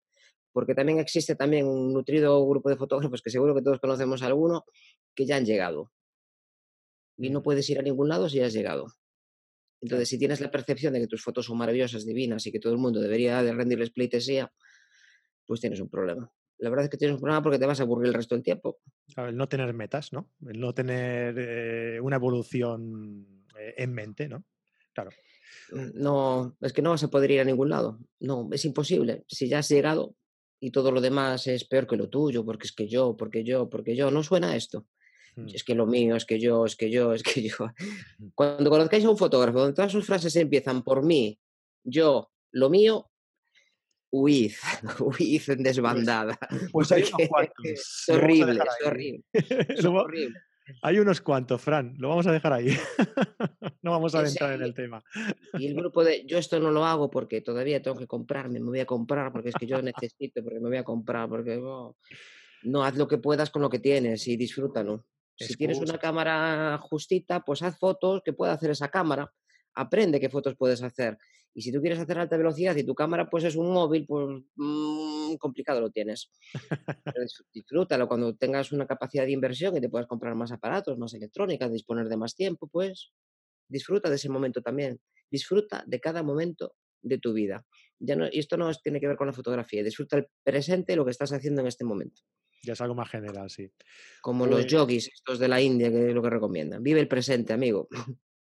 [0.52, 4.28] porque también existe también un nutrido grupo de fotógrafos que seguro que todos conocemos a
[4.28, 4.66] alguno
[5.16, 5.92] que ya han llegado
[7.18, 8.88] y no puedes ir a ningún lado si has llegado.
[9.82, 12.72] Entonces, si tienes la percepción de que tus fotos son maravillosas, divinas y que todo
[12.72, 14.52] el mundo debería de rendirles pleitesía,
[15.46, 16.32] pues tienes un problema.
[16.60, 18.44] La verdad es que tienes un problema porque te vas a aburrir el resto del
[18.44, 18.80] tiempo.
[19.18, 20.32] El no tener metas, ¿no?
[20.48, 24.46] El no tener eh, una evolución eh, en mente, ¿no?
[24.94, 25.12] Claro.
[25.72, 28.00] No, es que no vas a poder ir a ningún lado.
[28.20, 29.26] No, es imposible.
[29.28, 30.16] Si ya has llegado
[30.60, 33.70] y todo lo demás es peor que lo tuyo, porque es que yo, porque yo,
[33.70, 34.88] porque yo, no suena esto.
[35.36, 35.48] Mm.
[35.54, 37.56] Es que lo mío, es que yo, es que yo, es que yo.
[38.36, 41.40] Cuando conozcáis a un fotógrafo donde todas sus frases empiezan por mí,
[41.84, 43.10] yo, lo mío,
[44.12, 44.54] huid,
[45.00, 46.38] huid en desbandada.
[46.50, 47.56] Pues, pues hay unos cuantos.
[47.64, 49.24] Es horrible, es horrible.
[49.34, 50.40] Es horrible.
[50.82, 52.70] Hay unos cuantos, Fran, lo vamos a dejar ahí.
[53.82, 55.04] no vamos a entrar en el tema.
[55.60, 58.70] Y el grupo de yo esto no lo hago porque todavía tengo que comprarme, me
[58.70, 61.98] voy a comprar porque es que yo necesito, porque me voy a comprar, porque oh,
[62.64, 65.06] no, haz lo que puedas con lo que tienes y disfrútalo.
[65.36, 69.34] Si tienes una cámara justita, pues haz fotos que pueda hacer esa cámara.
[69.76, 71.18] Aprende qué fotos puedes hacer.
[71.56, 74.44] Y si tú quieres hacer alta velocidad y tu cámara pues es un móvil, pues
[74.56, 76.32] mmm, complicado lo tienes.
[77.14, 81.14] Pero disfrútalo cuando tengas una capacidad de inversión y te puedas comprar más aparatos, más
[81.14, 83.12] electrónica, disponer de más tiempo, pues
[83.68, 85.00] disfruta de ese momento también.
[85.30, 87.66] Disfruta de cada momento de tu vida.
[88.06, 90.96] Ya no, y esto no tiene que ver con la fotografía, disfruta el presente y
[90.96, 92.22] lo que estás haciendo en este momento.
[92.64, 93.70] Ya es algo más general, sí.
[94.22, 96.82] Como los Pues- yogis estos de la India, que es lo que recomiendan.
[96.84, 97.88] Vive el presente, amigo.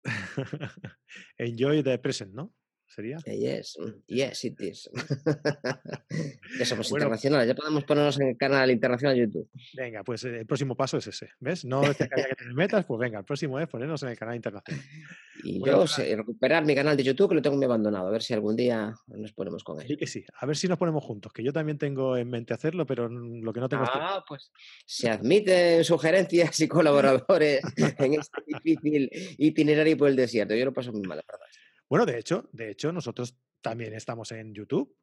[1.38, 2.54] Enjoy the present, ¿no?
[2.94, 3.18] ¿Sería?
[3.26, 4.90] Yes, mm, yes, it is.
[6.60, 7.06] ya somos Bueno.
[7.06, 9.50] internacionales, ya podemos ponernos en el canal internacional de YouTube.
[9.76, 11.30] Venga, pues eh, el próximo paso es ese.
[11.40, 11.64] ¿Ves?
[11.64, 14.18] No es que haya que tener metas, pues venga, el próximo es ponernos en el
[14.18, 14.84] canal internacional.
[15.44, 18.12] Y Bueno, yo sé, recuperar mi canal de YouTube que lo tengo muy abandonado, a
[18.12, 19.98] ver si algún día nos ponemos con Sí él.
[19.98, 20.24] que sí.
[20.40, 23.52] A ver si nos ponemos juntos, que yo también tengo en mente hacerlo, pero lo
[23.52, 24.08] que no tengo es tiempo.
[24.08, 24.52] Ah, pues
[24.86, 30.54] se admiten sugerencias y colaboradores en este difícil itinerario por el desierto.
[30.54, 31.48] Yo lo paso muy mal, la verdad.
[31.92, 34.96] Bueno, de hecho, de hecho, nosotros también estamos en YouTube,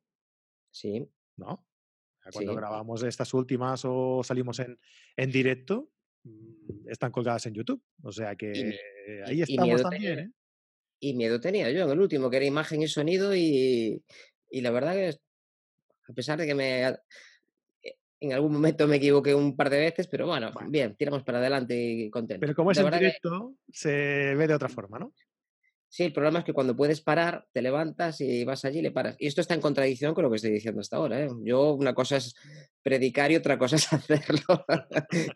[0.71, 1.67] Sí, ¿no?
[2.33, 2.57] Cuando Sí.
[2.57, 4.79] grabamos estas últimas o salimos en,
[5.15, 5.91] en directo,
[6.25, 7.83] mm, están colgadas en YouTube.
[8.03, 8.47] O sea que
[9.07, 10.25] mi- ahí estamos también, tenía.
[10.25, 10.31] ¿eh?
[11.01, 14.03] y miedo tenía yo en el último, que era imagen y sonido, y,
[14.51, 15.11] y la verdad que
[16.09, 17.03] a pesar de que me a-
[17.83, 20.71] e- en algún momento me equivoqué un par de veces, pero bueno, Bueno.
[20.71, 22.41] bien, tiramos para adelante y contento.
[22.41, 25.13] Pero como es La en que- directo, se ve de otra forma, ¿no?
[25.91, 28.91] Sí, el problema es que cuando puedes parar, te levantas y vas allí y le
[28.91, 29.17] paras.
[29.19, 31.25] Y esto está en contradicción con lo que estoy diciendo hasta ahora.
[31.25, 31.29] ¿eh?
[31.43, 32.35] Yo, una cosa es
[32.83, 34.65] predicar y otra cosa es hacerlo.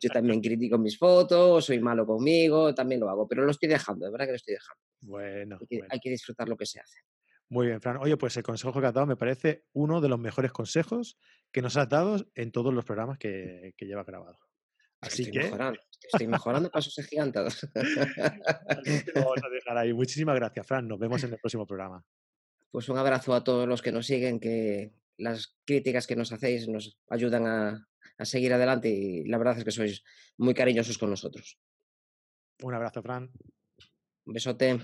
[0.01, 4.05] Yo también critico mis fotos, soy malo conmigo, también lo hago, pero lo estoy dejando,
[4.05, 4.81] de verdad que lo estoy dejando.
[5.01, 5.89] Bueno, Hay que, bueno.
[5.91, 6.99] hay que disfrutar lo que se hace.
[7.49, 7.97] Muy bien, Fran.
[7.99, 11.19] Oye, pues el consejo que has dado me parece uno de los mejores consejos
[11.51, 14.39] que nos has dado en todos los programas que, que llevas grabado.
[15.03, 17.69] Así estoy que mejorando, estoy mejorando pasos agigantados.
[17.75, 19.93] así que lo vamos a dejar ahí.
[19.93, 20.89] Muchísimas gracias, Fran.
[20.89, 22.05] Nos vemos en el próximo programa.
[22.71, 26.69] Pues un abrazo a todos los que nos siguen, que las críticas que nos hacéis
[26.69, 30.03] nos ayudan a, a seguir adelante y la verdad es que sois
[30.39, 31.59] muy cariñosos con nosotros.
[32.63, 33.31] Un abrazo, Fran.
[34.25, 34.81] Un besote.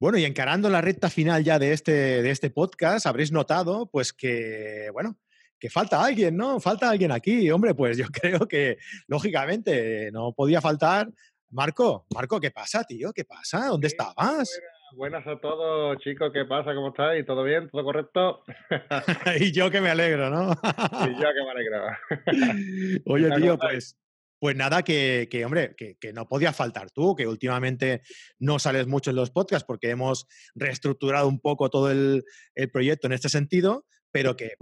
[0.00, 4.12] Bueno, y encarando la recta final ya de este, de este podcast, habréis notado, pues
[4.12, 5.18] que, bueno,
[5.58, 6.60] que falta alguien, ¿no?
[6.60, 7.50] Falta alguien aquí.
[7.50, 11.08] Hombre, pues yo creo que, lógicamente, no podía faltar.
[11.50, 13.12] Marco, Marco, ¿qué pasa, tío?
[13.12, 13.66] ¿Qué pasa?
[13.68, 14.60] ¿Dónde Sí, estabas?
[14.96, 16.30] Buenas a todos, chicos.
[16.32, 16.74] ¿Qué pasa?
[16.74, 17.24] ¿Cómo estáis?
[17.26, 17.68] ¿Todo bien?
[17.70, 18.42] ¿Todo correcto?
[19.40, 20.50] y yo que me alegro, ¿no?
[20.52, 21.98] y yo que me alegraba.
[23.06, 23.98] Oye, tío, pues,
[24.38, 28.02] pues nada, que, que, hombre, que, que no podía faltar tú, que últimamente
[28.38, 33.08] no sales mucho en los podcasts porque hemos reestructurado un poco todo el, el proyecto
[33.08, 34.52] en este sentido, pero que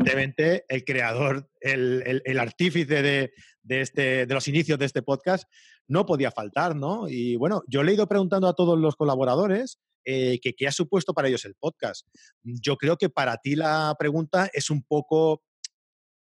[0.00, 3.32] evidentemente el creador, el, el, artífice de,
[3.62, 5.44] de, este, de los inicios de este podcast
[5.86, 7.08] no podía faltar, ¿no?
[7.08, 10.72] Y bueno, yo le he ido preguntando a todos los colaboradores eh, que qué ha
[10.72, 12.06] supuesto para ellos el podcast.
[12.42, 15.42] Yo creo que para ti la pregunta es un poco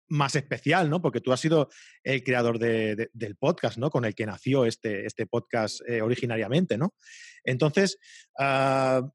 [0.09, 1.01] más especial, ¿no?
[1.01, 1.69] Porque tú has sido
[2.03, 3.91] el creador de, de, del podcast, ¿no?
[3.91, 6.95] Con el que nació este, este podcast eh, originariamente, ¿no?
[7.43, 7.99] Entonces,
[8.39, 9.07] uh,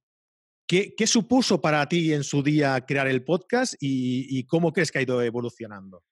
[0.67, 4.99] ¿qué, ¿qué, supuso para ti en su día crear el podcast y, cómo crees que
[4.99, 6.03] ha ido evolucionando?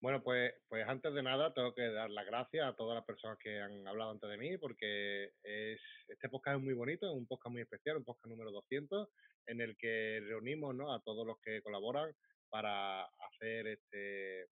[0.00, 3.36] Bueno, pues, pues antes de nada tengo que dar las gracias a todas las personas
[3.38, 7.26] que han hablado antes de mí porque es, este podcast es muy bonito, es un
[7.26, 9.08] podcast muy especial, un podcast número 200
[9.46, 12.10] en el que reunimos a todos los que colaboran
[12.48, 14.46] para hacer este,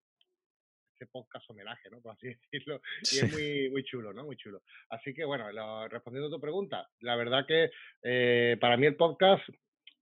[0.98, 2.00] este podcast homenaje, ¿no?
[2.00, 2.80] Por así decirlo.
[3.02, 4.24] Y es muy, muy chulo, ¿no?
[4.24, 4.62] Muy chulo.
[4.90, 7.70] Así que, bueno, lo, respondiendo a tu pregunta, la verdad que
[8.02, 9.44] eh, para mí el podcast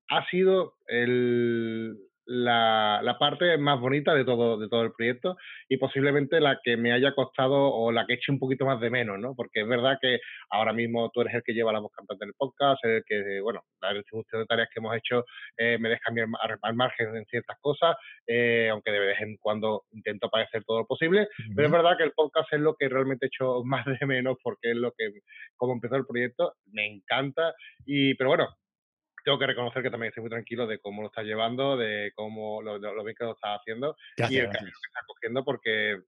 [0.08, 5.36] ha sido el, la, la, parte más bonita de todo, de todo el proyecto
[5.68, 8.90] y posiblemente la que me haya costado o la que eche un poquito más de
[8.90, 9.34] menos, ¿no?
[9.34, 10.20] Porque es verdad que
[10.50, 13.62] ahora mismo tú eres el que lleva la voz cantante del podcast, el que, bueno,
[13.80, 15.24] la distribución de tareas que hemos hecho
[15.56, 16.02] eh, me deja
[16.40, 17.96] al, al margen en ciertas cosas,
[18.26, 22.04] eh, aunque de vez en cuando intento parecer todo lo posible, pero es verdad que
[22.04, 25.10] el podcast es lo que realmente echo más de menos porque es lo que,
[25.56, 27.54] como empezó el proyecto, me encanta
[27.84, 28.48] y, pero bueno,
[29.26, 32.62] tengo que reconocer que también estoy muy tranquilo de cómo lo estás llevando, de cómo
[32.62, 35.98] lo, lo bien que lo estás haciendo gracias, y el camino que estás cogiendo, porque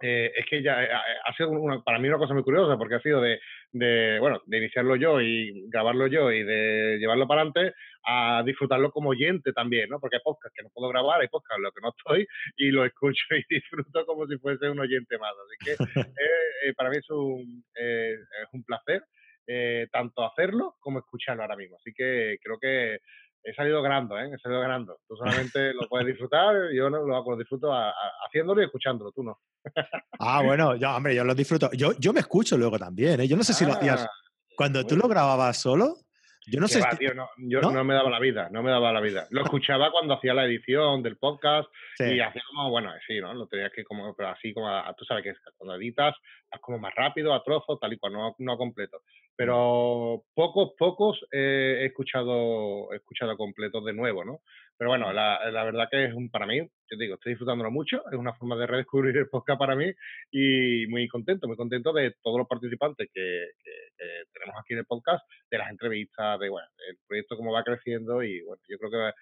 [0.00, 2.94] eh, es que ya eh, ha sido una, para mí una cosa muy curiosa, porque
[2.94, 3.40] ha sido de,
[3.72, 7.74] de, bueno, de iniciarlo yo y grabarlo yo y de llevarlo para adelante
[8.06, 9.98] a disfrutarlo como oyente también, ¿no?
[9.98, 12.26] Porque hay podcast que no puedo grabar, hay podcast en los que no estoy
[12.56, 15.32] y lo escucho y disfruto como si fuese un oyente más.
[15.44, 15.72] Así que
[16.68, 19.02] eh, para mí es un, es un placer
[19.46, 21.76] eh, tanto hacerlo como escucharlo ahora mismo.
[21.76, 22.98] Así que creo que
[23.44, 24.30] he salido ganando, ¿eh?
[24.34, 24.98] He salido ganando.
[25.06, 27.94] Tú solamente lo puedes disfrutar, yo no, lo, lo disfruto a, a,
[28.26, 29.38] haciéndolo y escuchándolo, tú no.
[30.18, 31.70] ah, bueno, yo, hombre, yo lo disfruto.
[31.72, 33.28] Yo, yo me escucho luego también, ¿eh?
[33.28, 34.06] Yo no sé si lo hacías
[34.56, 35.96] cuando tú lo grababas solo.
[36.46, 36.80] Yo no sé.
[36.80, 37.70] va, tío, no, yo ¿no?
[37.70, 37.84] ¿no?
[37.84, 39.26] me daba la vida, no me daba la vida.
[39.30, 42.04] Lo escuchaba cuando hacía la edición del podcast Sí.
[42.14, 43.32] y hacía como, bueno, sí, ¿no?
[43.34, 46.14] Lo tenías que como, pero así como, a- tú sabes que es- cuando editas,
[46.50, 49.00] vas como más rápido, a trozos, tal y cual, no, no a completo.
[49.36, 54.40] Pero pocos, pocos eh, he escuchado, he escuchado completos de nuevo, ¿no?
[54.76, 57.70] Pero bueno, la, la verdad que es un, para mí, yo te digo, estoy disfrutándolo
[57.70, 59.92] mucho, es una forma de redescubrir el podcast para mí
[60.32, 64.80] y muy contento, muy contento de todos los participantes que, que- que tenemos aquí en
[64.80, 68.76] el podcast, de las entrevistas, de bueno, el proyecto cómo va creciendo y bueno, yo
[68.78, 69.12] creo que,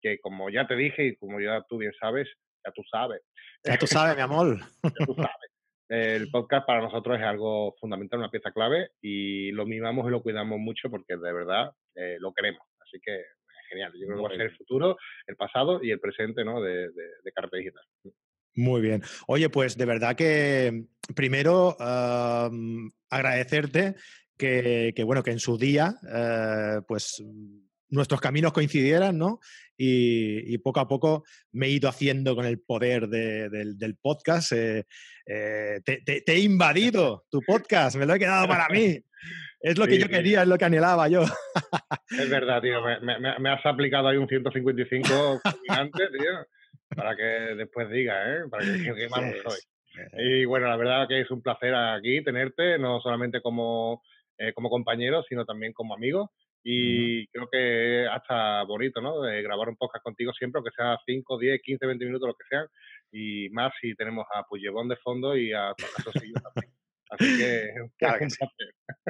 [0.00, 2.28] que como ya te dije y como ya tú bien sabes,
[2.64, 3.20] ya tú sabes,
[3.64, 4.58] Ya tú sabes, mi amor.
[4.84, 5.50] ya tú sabes.
[5.88, 10.22] El podcast para nosotros es algo fundamental, una pieza clave y lo mimamos y lo
[10.22, 12.62] cuidamos mucho porque de verdad eh, lo queremos.
[12.80, 13.24] Así que
[13.70, 13.92] genial.
[13.94, 16.60] Yo creo que va a ser el futuro, el pasado y el presente ¿no?
[16.60, 17.82] de, de, de Carta Digital.
[18.56, 19.02] Muy bien.
[19.28, 20.84] Oye, pues de verdad que
[21.14, 21.76] primero
[23.08, 23.94] agradecerte
[24.36, 27.22] que, que, bueno, que en su día, eh, pues
[27.90, 29.40] nuestros caminos coincidieran, ¿no?
[29.76, 33.96] Y, y poco a poco me he ido haciendo con el poder de- del, del
[33.96, 34.52] podcast.
[34.52, 34.84] eh,
[35.26, 38.98] eh, te, te- te he invadido tu podcast, me lo he quedado para mí.
[39.60, 40.12] Es lo que Sí, yo sí.
[40.12, 41.22] quería, es lo que anhelaba yo.
[42.18, 42.82] Es verdad, tío.
[42.82, 46.46] Me, me- me- me has aplicado ahí un 155 fulminante, tío,
[46.96, 48.40] para que después digas, ¿eh?
[48.50, 49.58] Para que digas qué malo soy.
[50.18, 54.02] Y bueno, la verdad que es un placer aquí tenerte, no solamente como,
[54.38, 56.30] eh, como compañero, sino también como amigo.
[56.62, 59.20] Y creo que hasta bonito, ¿no?
[59.22, 62.44] De grabar un podcast contigo siempre, aunque sea 5, 10, 15, 20 minutos, lo que
[62.48, 62.66] sean.
[63.12, 65.72] Y más si tenemos a Puyebón de fondo y a,
[66.04, 66.72] Sosillo también.
[67.10, 68.36] Así que Claro sí.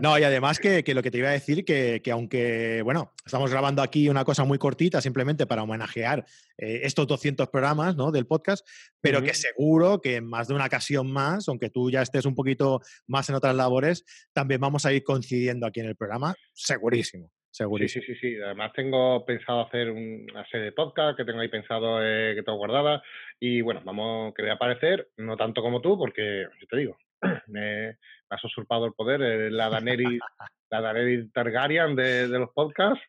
[0.02, 3.12] No, y además que, que lo que te iba a decir, que, que aunque, bueno,
[3.24, 6.24] estamos grabando aquí una cosa muy cortita simplemente para homenajear
[6.58, 8.10] eh, estos 200 programas ¿no?
[8.10, 8.66] del podcast,
[9.00, 12.34] pero que seguro que en más de una ocasión más, aunque tú ya estés un
[12.34, 17.30] poquito más en otras labores, también vamos a ir coincidiendo aquí en el programa, segurísimo,
[17.52, 18.04] Sí, segurísimo.
[18.06, 18.36] sí, sí, sí.
[18.42, 22.42] Además tengo pensado hacer un- una serie de podcast que tengo ahí pensado eh, que
[22.44, 23.02] tengo guardada
[23.40, 26.96] y bueno, vamos, que voy a aparecer, no tanto como tú, porque yo te digo,
[27.48, 27.96] me,
[28.30, 30.20] has usurpado el poder, eh, la Daenerys,
[30.70, 33.04] la Daenerys Targaryen de, de los podcasts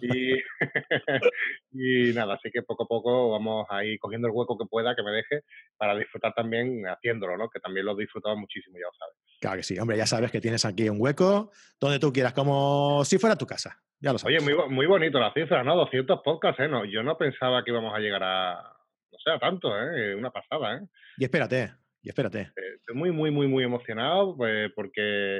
[0.00, 0.34] y,
[1.72, 4.96] y nada, así que poco a poco vamos a ir cogiendo el hueco que pueda,
[4.96, 5.42] que me deje,
[5.76, 7.48] para disfrutar también haciéndolo, ¿no?
[7.48, 9.16] Que también lo he disfrutado muchísimo, ya lo sabes.
[9.40, 13.04] Claro que sí, hombre, ya sabes que tienes aquí un hueco donde tú quieras, como
[13.04, 13.80] si fuera tu casa.
[14.00, 14.42] Ya lo sabes.
[14.42, 15.76] Oye, muy, muy bonito la cifra, ¿no?
[15.76, 16.68] 200 podcasts, ¿eh?
[16.68, 18.76] No, yo no pensaba que íbamos a llegar a,
[19.12, 20.14] no sé, a tanto, ¿eh?
[20.14, 20.80] Una pasada, ¿eh?
[21.18, 21.72] Y espérate,
[22.06, 22.52] y espérate.
[22.56, 25.38] Eh, Estoy muy, muy, muy, muy emocionado pues, porque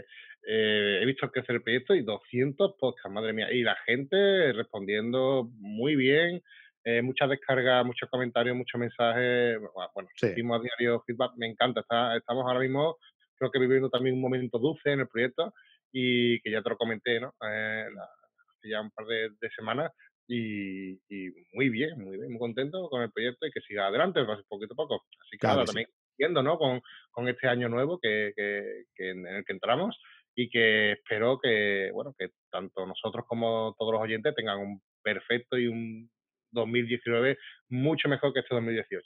[0.49, 3.53] eh, he visto crecer el proyecto y 200 podcasts, madre mía.
[3.53, 6.43] Y la gente respondiendo muy bien,
[6.85, 9.59] eh, muchas descargas, muchos comentarios, muchos mensajes.
[9.95, 10.27] Bueno, Sí.
[10.27, 11.81] recibimos a diario feedback, me encanta.
[11.83, 12.97] Está- estamos ahora mismo,
[13.37, 15.53] creo que viviendo también un momento dulce en el proyecto
[15.93, 17.29] y que ya te lo comenté, ¿no?
[17.49, 18.09] Eh, la-
[18.57, 19.93] hace ya un par de, de semanas.
[20.29, 24.25] Y, y muy bien, muy bien, muy contento con el proyecto y que siga adelante,
[24.25, 25.05] pues, poquito a poco.
[25.23, 25.73] Así que Claro nada, que sí.
[25.75, 26.59] también siguiendo, ¿no?
[26.59, 26.81] Con,
[27.11, 29.97] con este año nuevo que, que- que en el que entramos
[30.35, 35.57] y que espero que, bueno, que tanto nosotros como todos los oyentes tengan un perfecto
[35.59, 36.11] y un
[36.53, 37.39] 2019
[37.69, 39.03] mucho mejor que este 2018.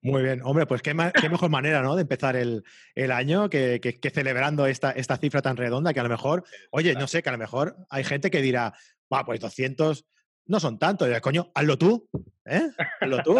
[0.00, 1.96] Muy bien, hombre, pues qué, ma- qué mejor manera, ¿no?
[1.96, 2.62] De empezar el,
[2.94, 6.44] el año que, que- que celebrando esta, esta cifra tan redonda que a lo mejor,
[6.70, 8.72] oye, no sé, que a lo mejor hay gente que dirá,
[9.12, 10.06] va, pues 200
[10.48, 11.04] no son tanto.
[11.04, 12.08] Y dirás, coño, hazlo tú,
[12.44, 12.68] ¿eh?
[13.00, 13.34] Hazlo tú.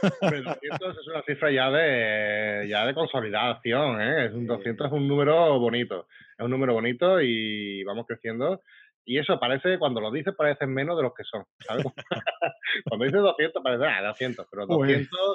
[0.20, 4.26] Pero 200 es una cifra ya de, ya de consolidación, ¿eh?
[4.26, 8.62] Es un 200 es un número bonito, es un número bonito y vamos creciendo.
[9.04, 11.84] Y eso parece, cuando lo dices, parecen menos de los que son, ¿sabes?
[12.84, 15.06] cuando dices 200 parece, ah, 200, pero Joder.
[15.06, 15.34] 200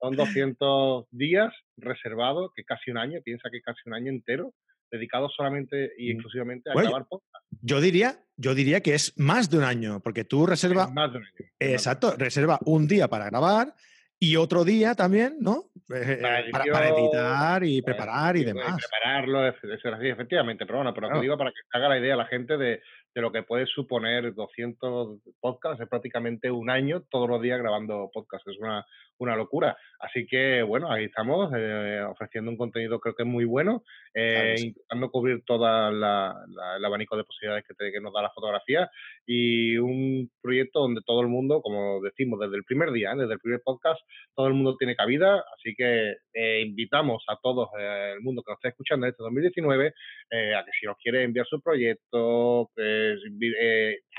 [0.00, 4.54] son 200 días reservados, que casi un año, piensa que casi un año entero,
[4.90, 7.44] dedicado solamente y exclusivamente a Bueno, grabar podcast.
[7.62, 11.18] Yo diría, yo diría que es más de un año, porque tú reserva, Más de
[11.18, 11.48] un año.
[11.58, 13.74] exacto, reserva un día para grabar
[14.18, 15.70] y otro día también, ¿no?
[15.94, 18.76] Eh, Para para, para edición, editar y para preparar y demás.
[18.76, 21.20] prepararlo, es, es así, efectivamente, pero bueno, pero Claro.
[21.20, 22.82] te digo para que haga la idea a la gente de,
[23.14, 28.10] de lo que puede suponer 200 podcasts, es prácticamente un año todos los días grabando
[28.12, 28.84] podcasts, es una,
[29.24, 29.76] una locura.
[29.98, 33.82] Así que, bueno, ahí estamos, eh, ofreciendo un contenido creo que muy bueno,
[34.14, 34.66] eh, Claro que sí.
[34.68, 38.90] intentando cubrir todo el abanico de posibilidades que, te- que nos da la fotografía
[39.26, 43.16] y un proyecto donde todo el mundo, como decimos desde el primer día, ¿eh?
[43.16, 44.00] desde el primer podcast,
[44.34, 48.52] todo el mundo tiene cabida, así que eh, invitamos a todo eh, el mundo que
[48.52, 49.92] nos esté escuchando en este 2019
[50.30, 53.18] eh, a que si nos quiere enviar su proyecto, pues,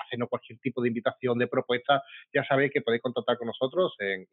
[0.06, 2.04] hacernos cualquier tipo de invitación, de propuesta,
[2.34, 4.28] ya sabéis que podéis contactar con nosotros en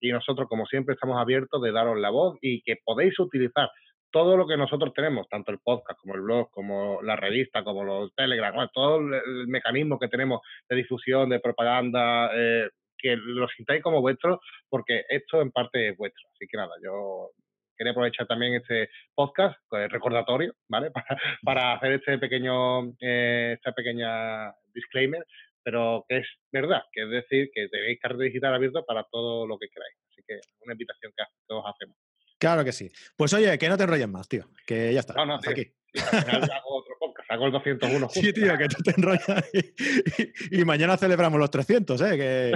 [0.00, 3.70] y nosotros, como siempre, estamos abiertos de daros la voz y que podéis utilizar
[4.10, 7.84] todo lo que nosotros tenemos, tanto el podcast como el blog, como la revista, como
[7.84, 13.46] los Telegram, bueno, todo el, mecanismo que tenemos de difusión, de propaganda, eh, que lo
[13.48, 16.28] sintáis como vuestro, porque esto en parte es vuestro.
[16.32, 17.30] Así que nada, yo
[17.76, 20.90] quería aprovechar también este podcast, pues, recordatorio, ¿vale?
[20.94, 25.24] Para, para hacer este pequeño, eh, esta pequeña disclaimer,
[25.66, 29.58] pero que es verdad, que es decir, que tenéis carta digital abierto para todo lo
[29.58, 29.96] que queráis.
[30.12, 31.96] Así que una invitación que, que os hacemos.
[32.38, 32.88] Claro que sí.
[33.16, 34.48] Pues oye, que no te enrolles más, tío.
[34.64, 35.14] Que ya está.
[35.14, 35.64] No, no, hasta tío.
[35.64, 35.74] aquí.
[35.92, 38.20] Y al final hago otro podcast, hago el 201 justo.
[38.20, 39.50] Sí, tío, que tú te enrollas.
[40.52, 42.16] Y, y mañana celebramos los 300, ¿eh?
[42.16, 42.52] Que...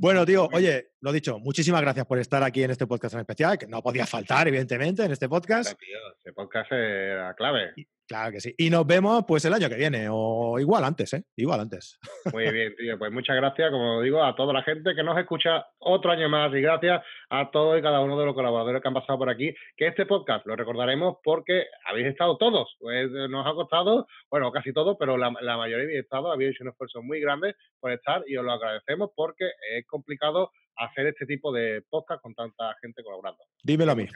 [0.00, 3.58] Bueno, tío, oye, lo dicho, muchísimas gracias por estar aquí en este podcast en especial,
[3.58, 5.76] que no podía faltar, evidentemente, en este podcast.
[5.76, 7.72] Tío, Este podcast era clave.
[8.08, 8.54] Claro que sí.
[8.56, 11.24] Y nos vemos pues el año que viene, o igual antes, ¿eh?
[11.36, 11.98] Igual antes.
[12.32, 12.98] Muy bien, tío.
[12.98, 16.50] Pues muchas gracias, como digo, a toda la gente que nos escucha otro año más
[16.54, 19.54] y gracias a todos y cada uno de los colaboradores que han pasado por aquí.
[19.76, 22.76] Que este podcast lo recordaremos porque habéis estado todos.
[22.80, 26.52] Pues eh, nos ha costado, bueno, casi todos, pero la, la mayoría habéis estado, habéis
[26.52, 31.08] hecho un esfuerzo muy grande por estar y os lo agradecemos porque es complicado hacer
[31.08, 33.44] este tipo de podcast con tanta gente colaborando.
[33.62, 34.06] Dímelo a mí.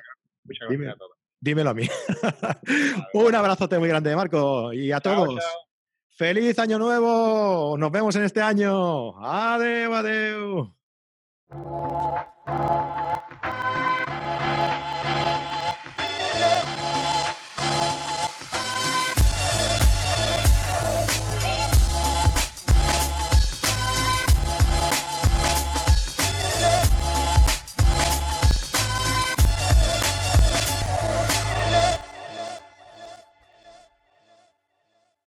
[0.44, 1.21] Muchas gracias a todos.
[1.42, 1.88] Dímelo a mí.
[3.14, 4.72] Un abrazote muy grande, Marco.
[4.72, 5.40] Y a Chao, todos.
[5.40, 5.50] chao.
[6.16, 7.74] ¡Feliz año nuevo!
[7.76, 9.18] Nos vemos en este año.
[9.18, 10.72] Adeu, adeu.